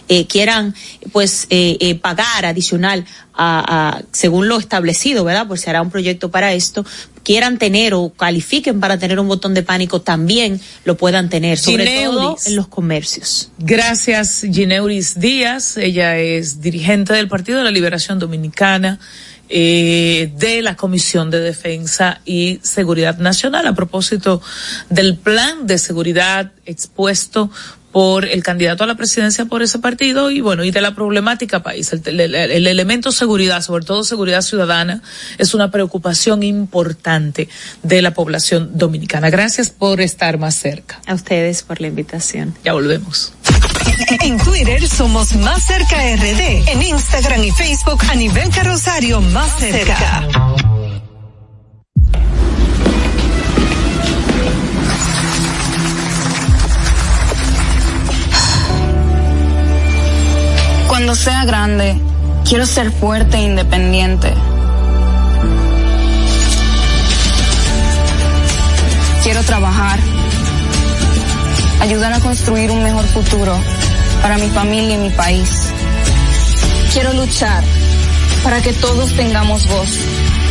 [0.09, 0.73] eh, quieran
[1.11, 5.47] pues eh, eh, pagar adicional a, a, según lo establecido, ¿verdad?
[5.47, 6.85] Pues se hará un proyecto para esto,
[7.23, 11.85] quieran tener o califiquen para tener un botón de pánico, también lo puedan tener, sobre
[11.85, 12.15] Gineuris.
[12.15, 13.51] todo en los comercios.
[13.59, 15.77] Gracias, Gineuris Díaz.
[15.77, 18.99] Ella es dirigente del Partido de la Liberación Dominicana.
[19.49, 24.41] Eh, de la Comisión de Defensa y Seguridad Nacional a propósito
[24.89, 27.49] del plan de seguridad expuesto
[27.93, 31.63] por el candidato a la presidencia por ese partido y bueno, y de la problemática
[31.63, 31.93] país.
[31.93, 35.01] El, el, el, elemento seguridad, sobre todo seguridad ciudadana,
[35.37, 37.47] es una preocupación importante
[37.83, 39.29] de la población dominicana.
[39.29, 41.01] Gracias por estar más cerca.
[41.07, 42.53] A ustedes por la invitación.
[42.63, 43.33] Ya volvemos.
[44.21, 46.69] En Twitter somos Más Cerca RD.
[46.69, 46.76] En
[47.07, 50.27] Instagram y Facebook a nivel carrosario Más Cerca.
[60.89, 61.97] Cuando sea grande,
[62.43, 64.33] quiero ser fuerte e independiente.
[69.23, 69.97] Quiero trabajar,
[71.79, 73.57] ayudar a construir un mejor futuro
[74.21, 75.66] para mi familia y mi país.
[76.97, 77.63] Quiero luchar
[78.43, 79.99] para que todos tengamos voz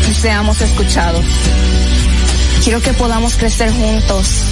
[0.08, 1.26] y seamos escuchados.
[2.62, 4.42] Quiero que podamos crecer juntos.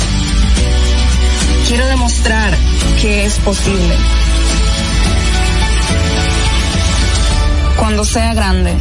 [1.69, 2.53] Quiero demostrar
[3.01, 3.95] que es posible.
[7.77, 8.75] Cuando sea grande,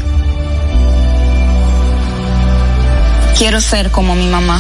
[3.38, 4.60] quiero ser como mi mamá.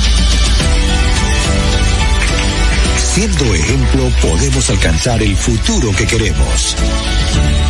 [3.14, 6.76] Siendo ejemplo, podemos alcanzar el futuro que queremos.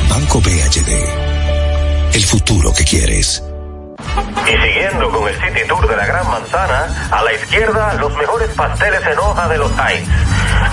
[0.09, 0.89] Banco BHD.
[2.13, 3.43] El futuro que quieres.
[4.47, 8.51] Y siguiendo con el City Tour de la Gran Manzana, a la izquierda los mejores
[8.51, 10.07] pasteles en hoja de los Times.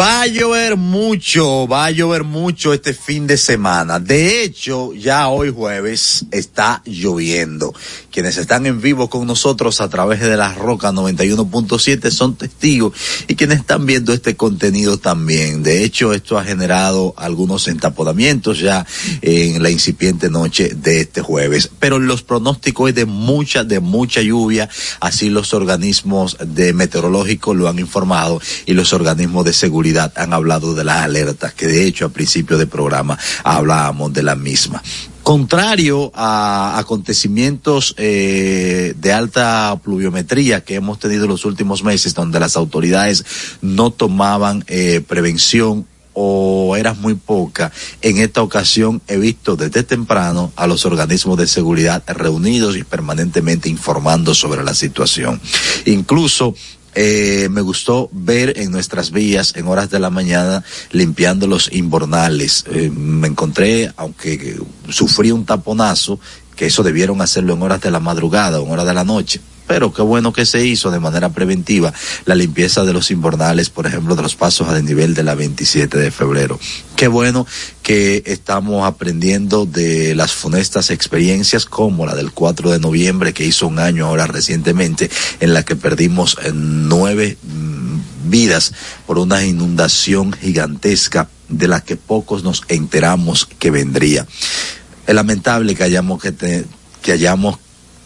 [0.00, 4.00] Va a llover mucho, va a llover mucho este fin de semana.
[4.00, 7.74] De hecho, ya hoy jueves está lloviendo.
[8.10, 12.94] Quienes están en vivo con nosotros a través de la Roca 91.7 son testigos
[13.28, 15.62] y quienes están viendo este contenido también.
[15.62, 18.86] De hecho, esto ha generado algunos entaponamientos ya
[19.20, 21.70] en la incipiente noche de este jueves.
[21.78, 24.70] Pero los pronósticos es de mucha, de mucha lluvia.
[25.00, 30.74] Así los organismos de meteorológicos lo han informado y los organismos de seguridad han hablado
[30.74, 34.82] de las alertas, que de hecho a principio de programa hablábamos de la misma.
[35.22, 42.40] Contrario a acontecimientos eh, de alta pluviometría que hemos tenido en los últimos meses, donde
[42.40, 43.24] las autoridades
[43.60, 47.72] no tomaban eh, prevención o era muy poca,
[48.02, 53.68] en esta ocasión he visto desde temprano a los organismos de seguridad reunidos y permanentemente
[53.68, 55.40] informando sobre la situación.
[55.86, 56.54] Incluso
[56.94, 62.64] eh, me gustó ver en nuestras vías en horas de la mañana limpiando los inbornales.
[62.70, 66.20] Eh, me encontré, aunque sufrí un taponazo,
[66.56, 69.40] que eso debieron hacerlo en horas de la madrugada o en horas de la noche.
[69.66, 71.92] Pero qué bueno que se hizo de manera preventiva
[72.24, 75.98] la limpieza de los inbornales, por ejemplo, de los pasos a nivel de la 27
[75.98, 76.58] de febrero.
[76.96, 77.46] Qué bueno
[77.82, 83.66] que estamos aprendiendo de las funestas experiencias como la del 4 de noviembre, que hizo
[83.66, 85.10] un año ahora recientemente,
[85.40, 87.36] en la que perdimos nueve
[88.24, 88.72] vidas
[89.06, 94.26] por una inundación gigantesca de la que pocos nos enteramos que vendría.
[95.06, 96.64] Es lamentable que hayamos que,
[97.02, 97.58] que hayamos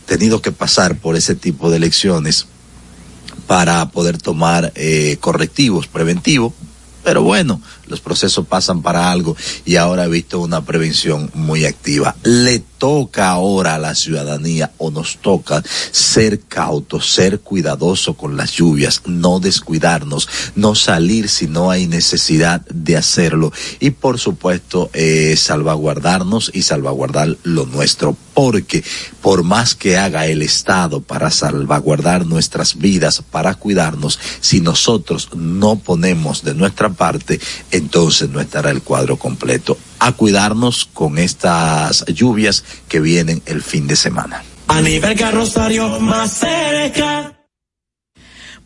[0.07, 2.47] tenido que pasar por ese tipo de elecciones
[3.47, 6.53] para poder tomar eh, correctivos preventivos
[7.07, 12.17] Pero bueno, los procesos pasan para algo y ahora he visto una prevención muy activa.
[12.79, 19.03] Toca ahora a la ciudadanía o nos toca ser cautos, ser cuidadoso con las lluvias,
[19.07, 26.51] no descuidarnos, no salir si no hay necesidad de hacerlo y por supuesto eh, salvaguardarnos
[26.55, 28.85] y salvaguardar lo nuestro porque
[29.23, 35.77] por más que haga el Estado para salvaguardar nuestras vidas, para cuidarnos, si nosotros no
[35.79, 39.79] ponemos de nuestra parte, entonces no estará el cuadro completo.
[39.99, 44.45] A cuidarnos con estas lluvias que vienen el fin de semana.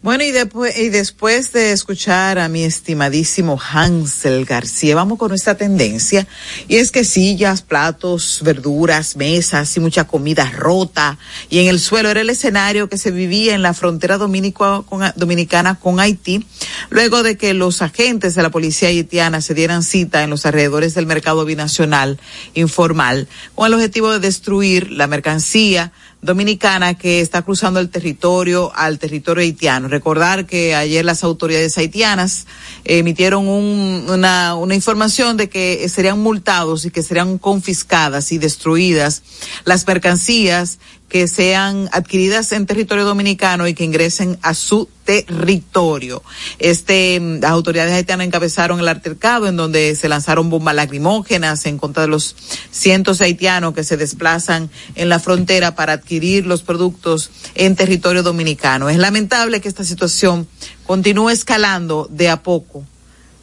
[0.03, 5.59] Bueno, y, después y después de escuchar a mi estimadísimo Hansel García, vamos con nuestra
[5.59, 6.26] tendencia.
[6.68, 11.18] Y es que sillas, platos, verduras, mesas y mucha comida rota.
[11.51, 15.03] Y en el suelo era el escenario que se vivía en la frontera dominico, con,
[15.16, 16.46] dominicana con Haití,
[16.88, 20.94] luego de que los agentes de la policía haitiana se dieran cita en los alrededores
[20.94, 22.18] del mercado binacional
[22.55, 25.92] informal, con el objetivo de destruir la mercancía
[26.22, 29.88] dominicana que está cruzando el territorio al territorio haitiano.
[29.88, 32.46] Recordar que ayer las autoridades haitianas
[32.84, 39.22] emitieron un, una, una información de que serían multados y que serían confiscadas y destruidas
[39.64, 40.78] las mercancías
[41.11, 46.22] que sean adquiridas en territorio dominicano y que ingresen a su territorio.
[46.61, 52.04] Este, las autoridades haitianas encabezaron el altercado en donde se lanzaron bombas lacrimógenas en contra
[52.04, 52.36] de los
[52.70, 58.22] cientos de haitianos que se desplazan en la frontera para adquirir los productos en territorio
[58.22, 58.88] dominicano.
[58.88, 60.46] Es lamentable que esta situación
[60.86, 62.84] continúe escalando de a poco,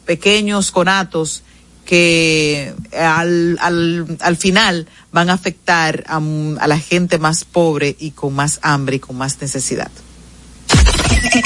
[0.06, 1.42] pequeños conatos
[1.88, 8.10] que al, al, al final van a afectar a, a la gente más pobre y
[8.10, 9.90] con más hambre y con más necesidad.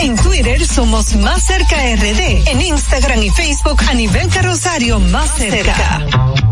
[0.00, 2.48] En Twitter somos Más Cerca RD.
[2.48, 6.51] En Instagram y Facebook a nivel carrosario Más Cerca.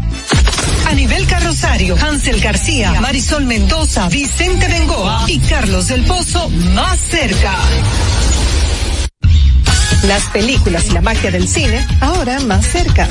[0.91, 7.53] A nivel carrosario, Hansel García, Marisol Mendoza, Vicente Bengoa y Carlos del Pozo más cerca.
[10.05, 13.07] Las películas y la magia del cine ahora más cerca.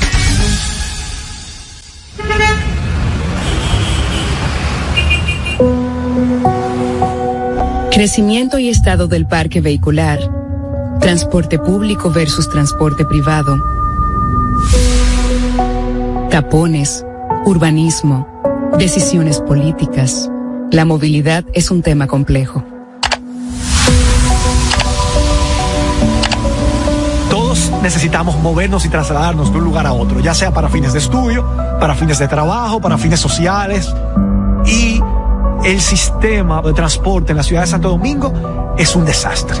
[7.89, 10.19] Crecimiento y estado del parque vehicular.
[10.99, 13.59] Transporte público versus transporte privado.
[16.29, 17.05] Tapones
[17.45, 18.27] urbanismo,
[18.77, 20.29] decisiones políticas.
[20.71, 22.63] La movilidad es un tema complejo.
[27.29, 30.99] Todos necesitamos movernos y trasladarnos de un lugar a otro, ya sea para fines de
[30.99, 31.45] estudio,
[31.79, 33.93] para fines de trabajo, para fines sociales.
[34.65, 35.01] Y
[35.65, 39.57] el sistema de transporte en la ciudad de Santo Domingo es un desastre.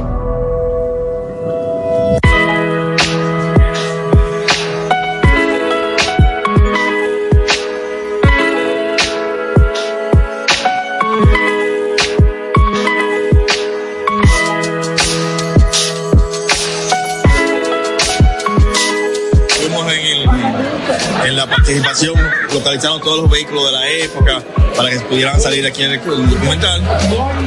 [21.71, 22.15] Participación,
[22.53, 24.43] localizando todos los vehículos de la época
[24.75, 26.81] para que pudieran salir aquí en el, documental.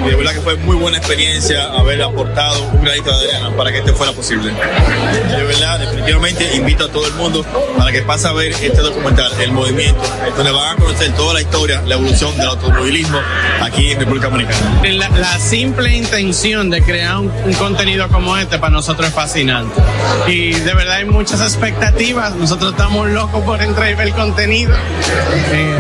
[0.05, 3.73] Y de verdad que fue muy buena experiencia haber aportado un granito de arena para
[3.73, 4.53] que este fuera posible.
[4.53, 7.45] De verdad, definitivamente invito a todo el mundo
[7.77, 10.03] para que pase a ver este documental, El Movimiento,
[10.37, 13.19] donde van a conocer toda la historia, la evolución del automovilismo
[13.63, 14.83] aquí en República Dominicana.
[14.85, 19.81] La, la simple intención de crear un, un contenido como este para nosotros es fascinante.
[20.27, 22.35] Y de verdad hay muchas expectativas.
[22.35, 24.75] Nosotros estamos locos por entrar y ver contenido.
[25.53, 25.79] Eh,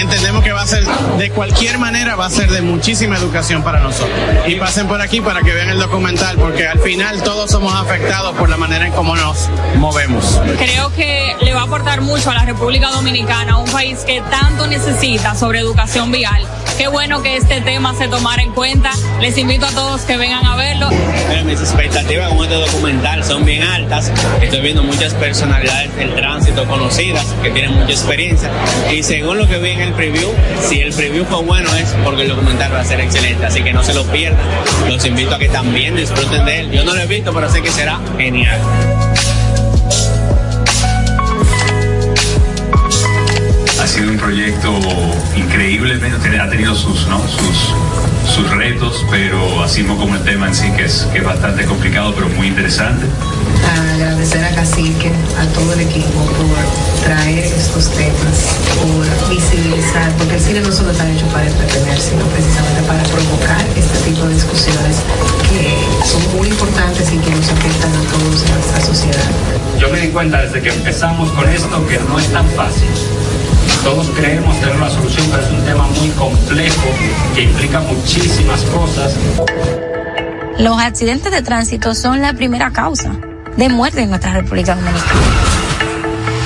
[0.00, 3.80] entendemos que va a ser, de cualquier manera, va a ser de muchísima educación para
[3.80, 4.18] nosotros.
[4.46, 8.36] Y pasen por aquí para que vean el documental, porque al final todos somos afectados
[8.36, 10.40] por la manera en cómo nos movemos.
[10.58, 14.66] Creo que le va a aportar mucho a la República Dominicana, un país que tanto
[14.66, 16.46] necesita sobre educación vial.
[16.78, 18.92] Qué bueno que este tema se tomara en cuenta.
[19.20, 20.88] Les invito a todos que vengan a verlo.
[21.26, 24.12] Bueno, mis expectativas con este documental son bien altas.
[24.40, 28.48] Estoy viendo muchas personalidades del tránsito conocidas que tienen mucha experiencia.
[28.92, 30.32] Y según lo que vi en el preview,
[30.68, 33.44] si el preview fue bueno es porque el documental va a ser excelente.
[33.44, 34.40] Así que no se lo pierdan.
[34.88, 36.70] Los invito a que también disfruten de él.
[36.70, 38.60] Yo no lo he visto, pero sé que será genial.
[43.98, 44.78] Sido un proyecto
[45.34, 45.98] increíble,
[46.40, 47.18] ha tenido sus, ¿no?
[47.26, 47.74] sus,
[48.32, 52.14] sus retos, pero así como el tema en sí, que es, que es bastante complicado,
[52.14, 53.06] pero muy interesante.
[53.94, 58.38] agradecer a Cacique, a todo el equipo por traer estos temas,
[58.78, 63.66] por visibilizar, porque el cine no solo está hecho para entretener, sino precisamente para provocar
[63.74, 64.96] este tipo de discusiones
[65.50, 65.74] que
[66.06, 69.30] son muy importantes y que nos afectan a todos en nuestra sociedad.
[69.80, 72.86] Yo me di cuenta desde que empezamos con esto que no es tan fácil.
[73.84, 76.88] Todos creemos tener una solución, pero es un tema muy complejo
[77.34, 79.14] que implica muchísimas cosas.
[80.58, 83.12] Los accidentes de tránsito son la primera causa
[83.56, 85.20] de muerte en nuestra República Dominicana.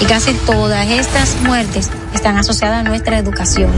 [0.00, 3.70] Y casi todas estas muertes están asociadas a nuestra educación.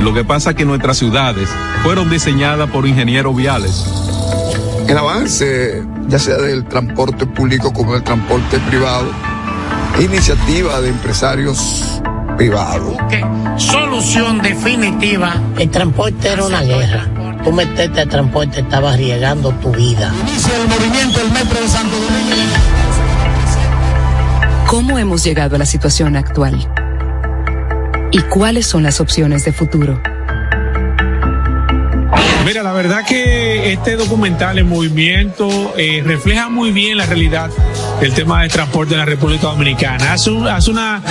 [0.00, 1.48] Lo que pasa es que nuestras ciudades
[1.82, 3.84] fueron diseñadas por ingenieros viales.
[4.86, 9.10] El avance, ya sea del transporte público como del transporte privado,
[10.00, 12.00] iniciativa de empresarios
[12.36, 12.96] privados.
[13.56, 15.34] Solución definitiva.
[15.58, 17.06] El transporte era una guerra.
[17.42, 20.12] Tú meterte al transporte estabas arriesgando tu vida.
[20.22, 22.78] Inicia el movimiento del Metro de Santo Domingo.
[24.66, 26.56] ¿Cómo hemos llegado a la situación actual?
[28.12, 30.00] ¿Y cuáles son las opciones de futuro?
[32.44, 37.50] Mira, la verdad que este documental en movimiento eh, refleja muy bien la realidad
[38.00, 40.12] del tema de transporte en la República Dominicana.
[40.12, 41.02] Hace, un- hace una,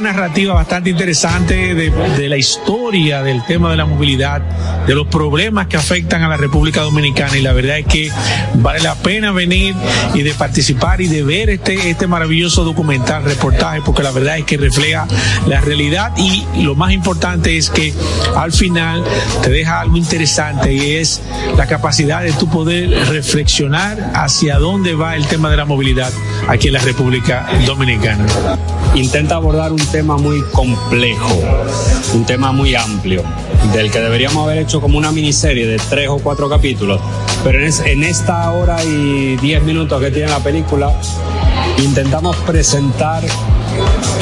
[0.00, 4.40] narrativa bastante interesante de, de la historia del tema de la movilidad,
[4.86, 8.10] de los problemas que afectan a la República Dominicana y la verdad es que
[8.54, 9.74] vale la pena venir
[10.14, 14.44] y de participar y de ver este, este maravilloso documental, reportaje, porque la verdad es
[14.44, 15.06] que refleja
[15.46, 17.94] la realidad y lo más importante es que
[18.36, 19.02] al final
[19.42, 21.22] te deja algo interesante y es
[21.56, 26.12] la capacidad de tu poder reflexionar hacia dónde va el tema de la movilidad
[26.48, 28.26] aquí en la República Dominicana.
[28.94, 31.38] intenta abordar un tema muy complejo,
[32.14, 33.22] un tema muy amplio,
[33.74, 37.00] del que deberíamos haber hecho como una miniserie de tres o cuatro capítulos,
[37.44, 40.92] pero en, es- en esta hora y diez minutos que tiene la película,
[41.82, 43.22] intentamos presentar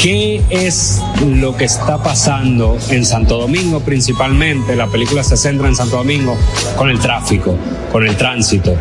[0.01, 4.77] qué es lo que está pasando en Santo Domingo principalmente.
[4.77, 6.37] La película se centra en Santo Domingo
[6.77, 7.57] con el tráfico,
[7.93, 8.75] con el tránsito,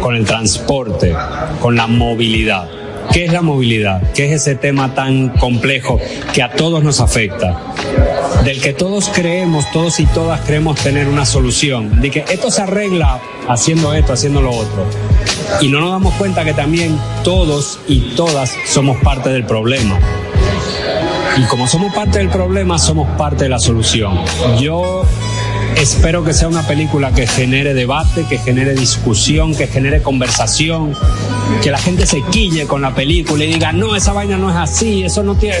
[0.00, 1.14] con el transporte,
[1.60, 2.68] con la movilidad.
[3.12, 4.02] ¿Qué es la movilidad?
[4.12, 6.00] ¿Qué es ese tema tan complejo
[6.32, 7.60] que a todos nos afecta?
[8.44, 12.00] Del que todos creemos, todos y todas creemos tener una solución.
[12.00, 14.86] De que esto se arregla haciendo esto, haciendo lo otro.
[15.60, 19.98] Y no nos damos cuenta que también todos y todas somos parte del problema.
[21.36, 24.18] Y como somos parte del problema, somos parte de la solución.
[24.60, 25.02] Yo
[25.76, 30.96] espero que sea una película que genere debate, que genere discusión, que genere conversación,
[31.62, 34.56] que la gente se quille con la película y diga, no, esa vaina no es
[34.56, 35.56] así, eso no tiene...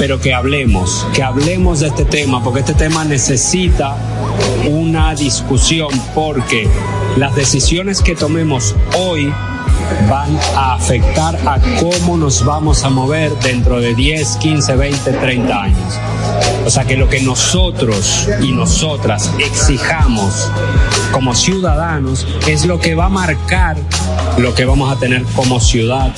[0.00, 3.96] Pero que hablemos, que hablemos de este tema, porque este tema necesita
[4.68, 6.68] una discusión, porque
[7.16, 9.32] las decisiones que tomemos hoy
[10.08, 15.62] van a afectar a cómo nos vamos a mover dentro de 10, 15, 20, 30
[15.62, 15.94] años.
[16.66, 20.50] O sea que lo que nosotros y nosotras exijamos
[21.12, 23.76] como ciudadanos es lo que va a marcar
[24.36, 26.14] lo que vamos a tener como ciudad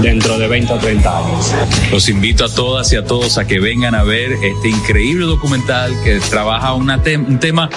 [0.00, 1.52] dentro de 20 o 30 años.
[1.90, 5.92] Los invito a todas y a todos a que vengan a ver este increíble documental
[6.04, 7.68] que trabaja una tem- un tema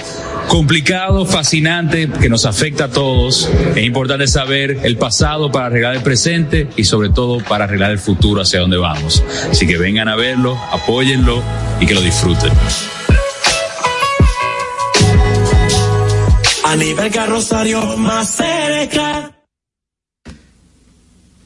[0.48, 3.50] complicado, fascinante, que nos afecta a todos.
[3.76, 8.00] Es importante saber el pasado para arreglar el presente y sobre todo para arreglar el
[8.00, 9.24] futuro hacia dónde vamos.
[9.50, 11.42] Así que vengan a verlo, apóyenlo
[11.80, 12.52] y que lo disfruten.
[16.64, 18.38] A nivel carrosario más.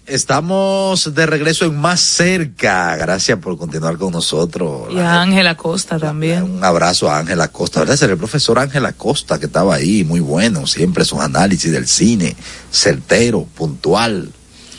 [0.07, 2.95] Estamos de regreso en Más Cerca.
[2.95, 4.93] Gracias por continuar con nosotros.
[4.93, 6.43] Y a Ángela Costa también.
[6.43, 7.79] Un abrazo a Ángela Costa.
[7.79, 7.95] ¿Verdad?
[7.95, 10.67] Ser el profesor Ángela Costa que estaba ahí, muy bueno.
[10.67, 12.35] Siempre sus análisis del cine,
[12.71, 14.29] certero, puntual.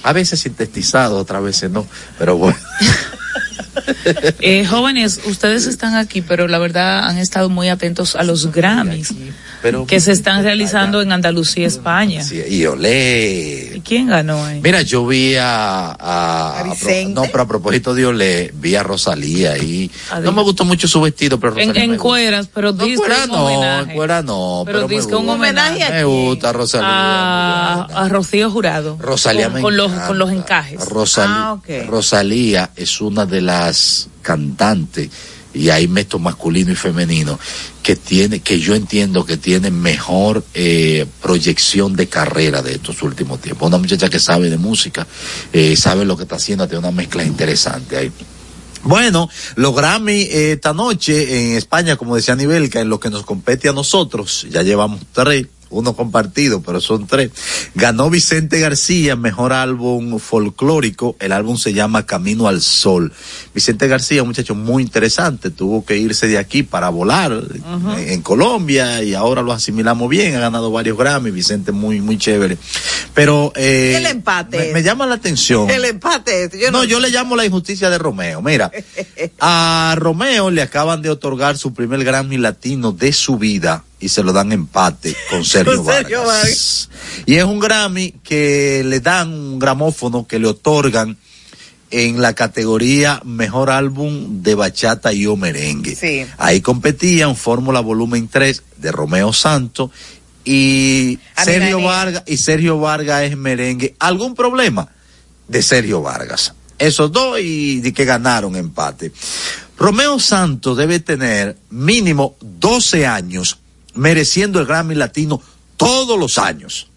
[0.05, 1.87] A veces sintetizado, otras veces no.
[2.19, 2.59] Pero bueno.
[4.41, 9.15] Eh, jóvenes, ustedes están aquí, pero la verdad han estado muy atentos a los Grammys
[9.67, 12.23] Pero, que se están realizando en Andalucía, España.
[12.49, 13.73] y Olé.
[13.77, 14.61] ¿Y quién ganó ahí?
[14.63, 16.65] Mira, yo vi a, a- a
[17.09, 19.91] no, pero a propósito de Olé, vi a Rosalía y
[20.23, 22.03] no me gustó mucho su vestido, pero En, Rosalía en gusta.
[22.03, 23.95] cueras, pero disque Fuera un no, homenaje.
[23.95, 26.87] fuera no, Pero pero, disque un homenaje a Me gusta Rosalía.
[26.89, 28.97] a, a Rocío Jurado.
[29.01, 30.81] Rosalía con, me con los, con los encajes.
[30.89, 31.69] Rosalía, Ah, ok.
[31.89, 35.11] Rosalía es una de las cantantes
[35.57, 37.39] y ahí meto masculino y femenino
[37.83, 43.41] que tiene que yo entiendo que tiene mejor eh, proyección de carrera de estos últimos
[43.41, 43.69] tiempos.
[43.69, 45.07] Una muchacha que sabe de música
[45.53, 48.13] eh, sabe lo que está haciendo tiene una mezcla interesante ahí.
[48.83, 53.25] Bueno, los Grammy eh, esta noche en España, como decía Nivelca, en lo que nos
[53.25, 57.31] compete a nosotros, ya llevamos tres, uno compartido, pero son tres.
[57.75, 63.13] Ganó Vicente García, mejor álbum folclórico, el álbum se llama Camino al Sol.
[63.55, 68.23] Vicente García, un muchacho muy interesante, tuvo que irse de aquí para volar en, en
[68.23, 72.59] Colombia y ahora lo asimilamos bien, ha ganado varios Grammy, Vicente muy, muy chévere.
[73.15, 74.59] Pero eh, El empate.
[74.59, 75.71] me, me llama la atención.
[75.71, 76.51] El empate.
[76.61, 78.43] Yo no, yo le llamo la injusticia de Romeo.
[78.43, 78.71] Mira,
[79.41, 84.23] a Romeo le acaban de otorgar su primer Grammy latino de su vida y se
[84.23, 86.91] lo dan empate con Sergio, Con Sergio Vargas.
[87.25, 91.17] Y es un Grammy que le dan un gramófono que le otorgan
[91.91, 95.95] en la categoría Mejor Álbum de Bachata y o Merengue.
[95.95, 96.27] Sí.
[96.37, 99.91] Ahí competían Fórmula Volumen 3 de Romeo Santos
[100.45, 101.81] y Amiga Sergio.
[101.83, 103.95] Vargas y Sergio Vargas es merengue.
[103.99, 104.89] ¿Algún problema?
[105.49, 106.55] De Sergio Vargas.
[106.79, 109.13] Esos dos y de que ganaron empate.
[109.79, 113.59] Romeo Santos debe tener mínimo 12 años
[113.97, 115.41] mereciendo el Grammy Latino
[115.77, 116.89] todos los años.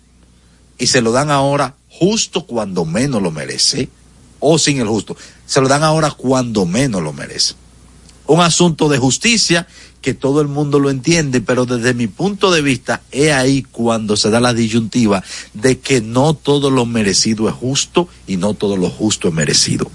[0.78, 3.90] Y se lo dan ahora justo cuando menos lo merece.
[4.40, 5.18] O sin el justo.
[5.46, 7.56] Se lo dan ahora cuando menos lo merece
[8.30, 9.68] un asunto de justicia
[10.02, 14.16] que todo el mundo lo entiende, pero desde mi punto de vista es ahí cuando
[14.16, 15.24] se da la disyuntiva
[15.54, 19.90] de que no todo lo merecido es justo y no todo lo justo es merecido.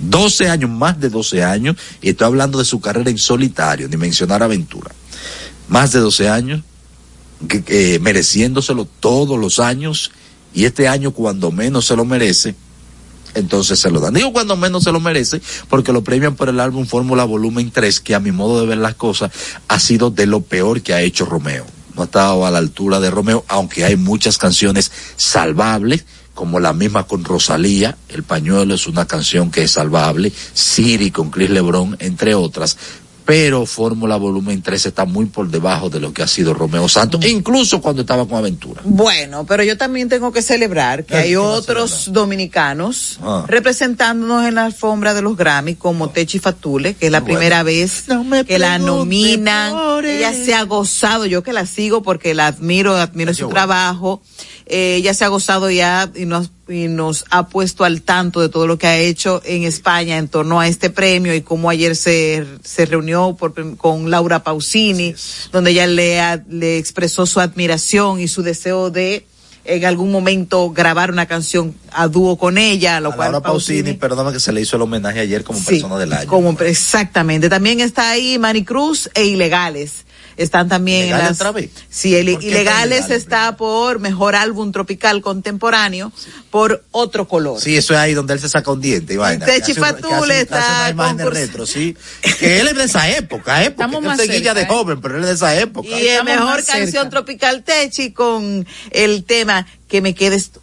[0.00, 3.96] 12 años, más de 12 años, y estoy hablando de su carrera en solitario, ni
[3.96, 4.90] mencionar aventura.
[5.68, 6.62] Más de 12 años,
[7.48, 10.10] que, que mereciéndoselo todos los años,
[10.54, 12.54] y este año cuando menos se lo merece,
[13.34, 14.14] entonces se lo dan.
[14.14, 18.00] Digo cuando menos se lo merece, porque lo premian por el álbum Fórmula Volumen 3,
[18.00, 19.30] que a mi modo de ver las cosas
[19.68, 21.66] ha sido de lo peor que ha hecho Romeo.
[21.94, 26.04] No ha estado a la altura de Romeo, aunque hay muchas canciones salvables,
[26.34, 31.30] como la misma con Rosalía, El Pañuelo es una canción que es salvable, Siri con
[31.30, 32.76] Chris Lebron, entre otras.
[33.28, 37.22] Pero Fórmula Volumen 3 está muy por debajo de lo que ha sido Romeo Santos,
[37.26, 38.80] incluso cuando estaba con Aventura.
[38.84, 43.44] Bueno, pero yo también tengo que celebrar que ¿Qué- hay otros dominicanos Ah.
[43.46, 48.04] representándonos en la alfombra de los Grammy, como Techi Fatule, que es la primera vez
[48.46, 49.74] que la nominan.
[50.06, 54.22] Ella se ha gozado, yo que la sigo porque la admiro, admiro su trabajo.
[54.70, 58.50] Eh, ella se ha gozado ya y nos, y nos ha puesto al tanto de
[58.50, 61.96] todo lo que ha hecho en España en torno a este premio y cómo ayer
[61.96, 65.14] se, se reunió por con Laura Pausini,
[65.52, 69.24] donde ella le, ha- le expresó su admiración y su deseo de
[69.64, 73.92] en algún momento grabar una canción a dúo con ella, lo A cual Laura Pausini,
[73.94, 76.26] perdóname que se le hizo el homenaje ayer como Sí, persona del año.
[76.28, 77.48] como exactamente.
[77.50, 80.06] También está ahí Manny Cruz e Ilegales.
[80.38, 81.70] Están también en ¿Ilegales las- otra vez?
[81.90, 86.12] Sí, el- ¿Por qué está Ilegales está por mejor álbum tropical contemporáneo
[86.50, 87.60] por otro color.
[87.60, 89.44] Sí, eso es ahí donde él se saca un diente y vaina.
[89.44, 91.96] Techi Fatule está concurs- retro, sí.
[92.38, 93.70] Que él es de esa época, ¿eh?
[93.72, 94.66] Porque Estamos más cerca, de ¿eh?
[94.66, 95.88] joven, pero él es de esa época.
[95.88, 100.60] Y el mejor canción tropical Techi con el tema Que me quedes tú.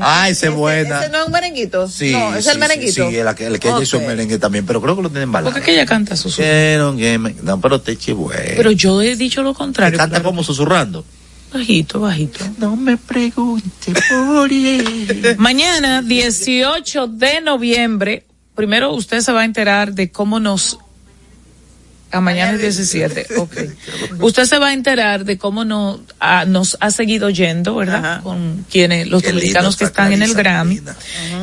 [0.00, 1.00] Ah, ese es buena.
[1.00, 1.88] ¿Ese no es un merenguito?
[1.88, 2.92] Sí, no, es sí, el merenguito.
[2.92, 5.30] Sí, sí, el, que- el que ella hizo merengue también, pero creo que lo tienen
[5.30, 5.52] balada.
[5.52, 6.94] Porque que ella canta susurrando.
[7.42, 8.40] No, pero te eche bueno.
[8.56, 9.98] Pero yo he dicho lo contrario.
[9.98, 11.04] canta como susurrando.
[11.52, 12.44] Bajito, bajito.
[12.58, 15.34] No me pregunte por él.
[15.38, 18.24] Mañana, 18 de noviembre,
[18.56, 20.78] primero usted se va a enterar de cómo nos...
[22.14, 23.56] A mañana es 17, ok.
[24.20, 28.22] Usted se va a enterar de cómo no, ah, nos ha seguido yendo, ¿verdad?
[28.22, 30.80] Con quienes, los Qué dominicanos que está están en el Grammy.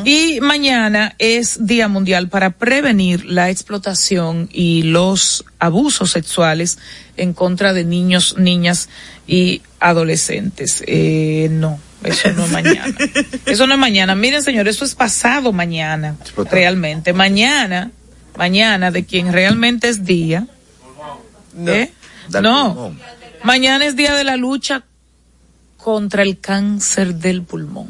[0.04, 6.78] Y mañana es Día Mundial para prevenir la explotación y los abusos sexuales
[7.16, 8.88] en contra de niños, niñas
[9.26, 10.82] y adolescentes.
[10.86, 12.94] Eh, no, eso no es mañana.
[13.46, 14.14] Eso no es mañana.
[14.14, 16.16] Miren, señor, eso es pasado mañana.
[16.50, 17.12] Realmente.
[17.12, 17.90] Mañana,
[18.36, 20.46] mañana, de quien realmente es día.
[21.56, 21.92] ¿Eh?
[22.28, 22.74] Del No.
[22.74, 23.00] pulmón.
[23.44, 24.84] Mañana es día de la lucha
[25.76, 27.88] contra el cáncer del pulmón.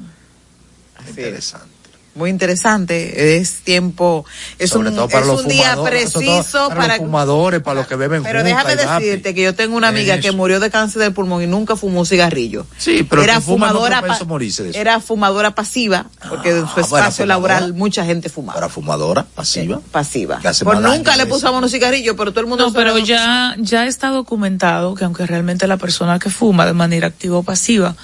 [1.09, 1.69] Interesante.
[2.15, 3.39] Muy interesante.
[3.39, 4.27] Es tiempo,
[4.59, 7.75] es Sobre un, todo para es los un día preciso para, para, los fumadores, para
[7.81, 9.03] los que beben Pero déjame vape.
[9.05, 10.37] decirte que yo tengo una amiga que Eso.
[10.37, 12.67] murió de cáncer del pulmón y nunca fumó un cigarrillo.
[12.77, 14.79] Sí, pero era que no fumadora, pa- morirse eso.
[14.79, 17.27] era fumadora pasiva, porque en su Ah, espacio fumadora.
[17.27, 18.55] laboral mucha gente fumaba.
[18.55, 19.81] Para fumadora, pasiva.
[19.91, 20.39] Pasiva.
[20.41, 21.33] Que hace Pues más daño nunca le veces.
[21.33, 25.25] pusimos unos cigarrillos, pero todo el mundo No, pero ya, ya está documentado que aunque
[25.27, 27.97] realmente la persona que fuma de manera activa o pasiva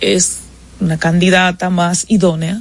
[0.00, 0.40] es
[0.78, 2.60] una candidata más idónea,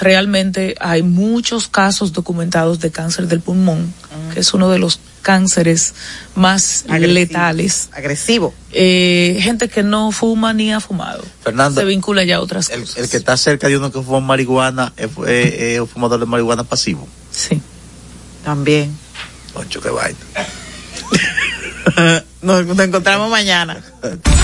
[0.00, 3.92] realmente hay muchos casos documentados de cáncer del pulmón,
[4.32, 5.94] que es uno de los cánceres
[6.34, 7.14] más Agresivo.
[7.14, 7.88] letales.
[7.92, 8.54] Agresivo.
[8.72, 11.24] Eh, gente que no fuma ni ha fumado.
[11.42, 12.96] Fernando, Se vincula ya a otras el, cosas.
[12.98, 16.64] el que está cerca de uno que fuma marihuana es, es un fumador de marihuana
[16.64, 17.08] pasivo.
[17.30, 17.60] Sí.
[18.44, 18.94] También.
[19.54, 20.18] Concho, qué vaina.
[22.42, 23.82] Nos, nos encontramos mañana.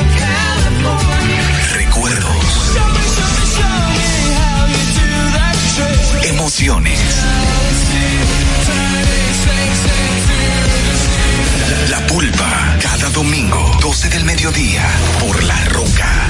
[11.89, 14.87] La pulpa, cada domingo, 12 del mediodía,
[15.19, 16.29] por La Roca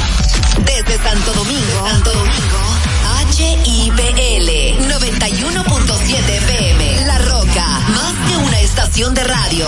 [0.65, 2.59] Desde Santo Domingo, Santo Domingo,
[3.37, 4.49] HIPL
[4.89, 7.05] 91.7 FM.
[7.05, 9.67] La Roca, más que una estación de radio.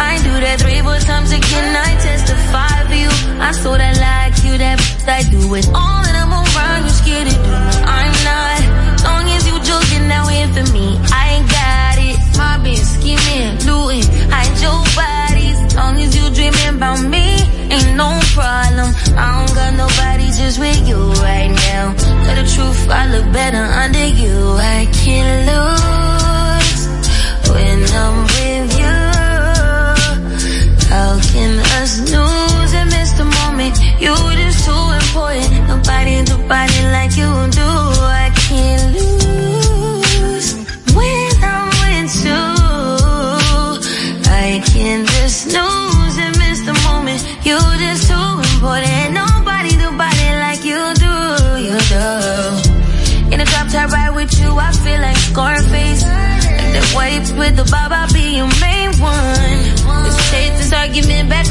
[0.00, 1.76] I do that three more times again.
[1.76, 3.12] I testify for you.
[3.38, 6.88] I saw that like you, that I do it all, and I'm around.
[6.88, 7.52] You scared to do.
[7.84, 8.60] I'm not.
[9.04, 12.16] Long as you joking now in for me, I ain't got it.
[12.40, 15.58] Mobbing, scheming, looting, hide your bodies.
[15.76, 17.24] Long as you dreaming about me,
[17.68, 18.88] ain't no problem.
[19.20, 21.92] I don't got nobody just with you right now.
[22.24, 24.56] Tell the truth, I look better under you.
[24.56, 26.19] I can't lose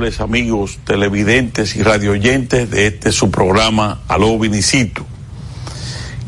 [0.00, 5.04] amigos televidentes y radioyentes de este su programa Aló Vinicito,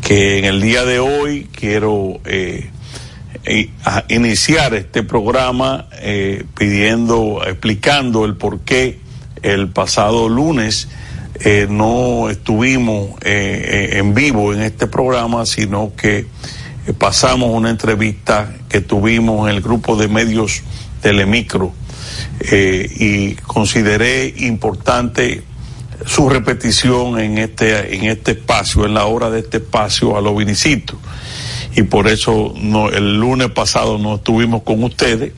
[0.02, 2.68] que en el día de hoy quiero eh,
[3.44, 3.70] eh,
[4.10, 9.00] iniciar este programa eh, pidiendo, explicando el por qué
[9.42, 10.88] el pasado lunes
[11.70, 16.26] no estuvimos en vivo en este programa, sino que
[16.98, 20.62] pasamos una entrevista que tuvimos en el grupo de medios
[21.00, 21.72] Telemicro
[22.40, 25.42] eh, y consideré importante
[26.06, 30.34] su repetición en este en este espacio, en la hora de este espacio a lo
[30.34, 30.98] vinicito.
[31.74, 32.52] Y por eso
[32.92, 35.32] el lunes pasado no estuvimos con ustedes,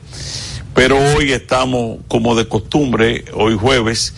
[0.73, 4.15] pero hoy estamos como de costumbre, hoy jueves,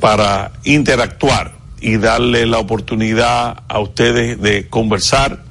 [0.00, 5.44] para interactuar y darle la oportunidad a ustedes de conversar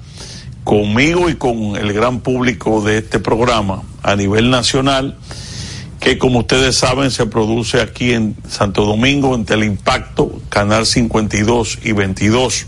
[0.64, 5.18] conmigo y con el gran público de este programa a nivel nacional,
[6.08, 11.92] que como ustedes saben se produce aquí en Santo Domingo, en Teleimpacto, Canal 52 y
[11.92, 12.66] 22,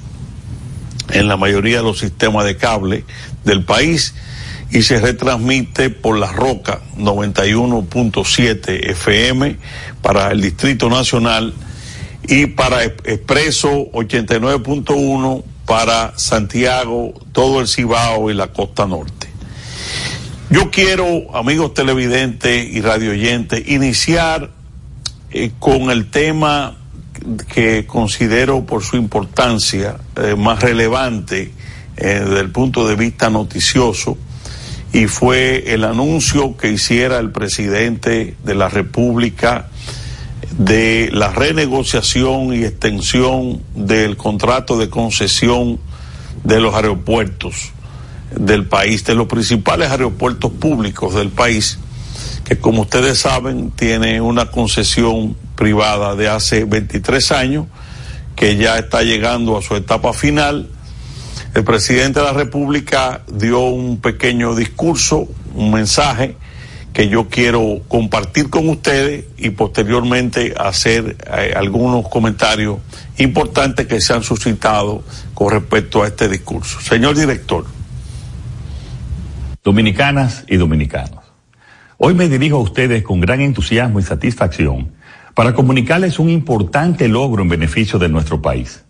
[1.12, 3.06] en la mayoría de los sistemas de cable
[3.46, 4.14] del país,
[4.72, 9.56] y se retransmite por La Roca 91.7 FM
[10.02, 11.54] para el Distrito Nacional
[12.28, 19.19] y para Expreso 89.1 para Santiago, todo el Cibao y la costa norte.
[20.52, 24.50] Yo quiero, amigos televidentes y radioyentes, iniciar
[25.30, 26.76] eh, con el tema
[27.54, 31.52] que considero por su importancia eh, más relevante
[31.98, 34.18] eh, desde el punto de vista noticioso
[34.92, 39.68] y fue el anuncio que hiciera el presidente de la República
[40.58, 45.80] de la renegociación y extensión del contrato de concesión
[46.44, 47.72] de los aeropuertos
[48.36, 51.80] del país, de los principales aeropuertos públicos del país,
[52.46, 57.66] que como ustedes saben tiene una concesión privada de hace 23 años,
[58.36, 60.70] que ya está llegando a su etapa final,
[61.54, 66.36] el presidente de la República dio un pequeño discurso, un mensaje
[66.94, 72.80] que yo quiero compartir con ustedes y posteriormente hacer eh, algunos comentarios
[73.18, 75.04] importantes que se han suscitado
[75.34, 76.80] con respecto a este discurso.
[76.82, 77.66] Señor director.
[79.62, 81.26] Dominicanas y dominicanos,
[81.98, 84.94] hoy me dirijo a ustedes con gran entusiasmo y satisfacción
[85.34, 88.86] para comunicarles un importante logro en beneficio de nuestro país.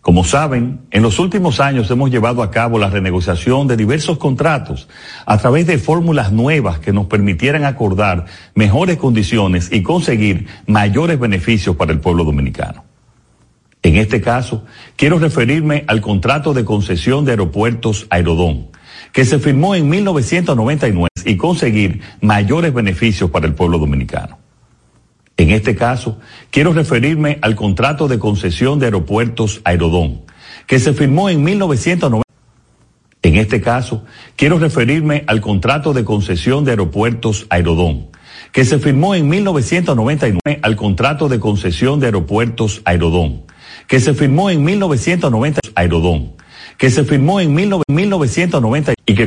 [0.00, 4.88] Como saben, en los últimos años hemos llevado a cabo la renegociación de diversos contratos
[5.24, 11.76] a través de fórmulas nuevas que nos permitieran acordar mejores condiciones y conseguir mayores beneficios
[11.76, 12.84] para el pueblo dominicano.
[13.84, 14.64] En este caso,
[14.96, 18.66] quiero referirme al contrato de concesión de aeropuertos Aerodón,
[19.12, 24.38] que se firmó en 1999 y conseguir mayores beneficios para el pueblo dominicano.
[25.36, 26.18] En este caso,
[26.50, 30.22] quiero referirme al contrato de concesión de aeropuertos Aerodón,
[30.66, 32.24] que se firmó en 1990.
[33.22, 34.04] En este caso,
[34.36, 38.08] quiero referirme al contrato de concesión de aeropuertos Aerodón,
[38.52, 43.42] que se firmó en 1999 al contrato de concesión de aeropuertos Aerodón,
[43.86, 46.32] que se firmó en 1990 Aerodón,
[46.78, 49.26] que se firmó en 1990 y que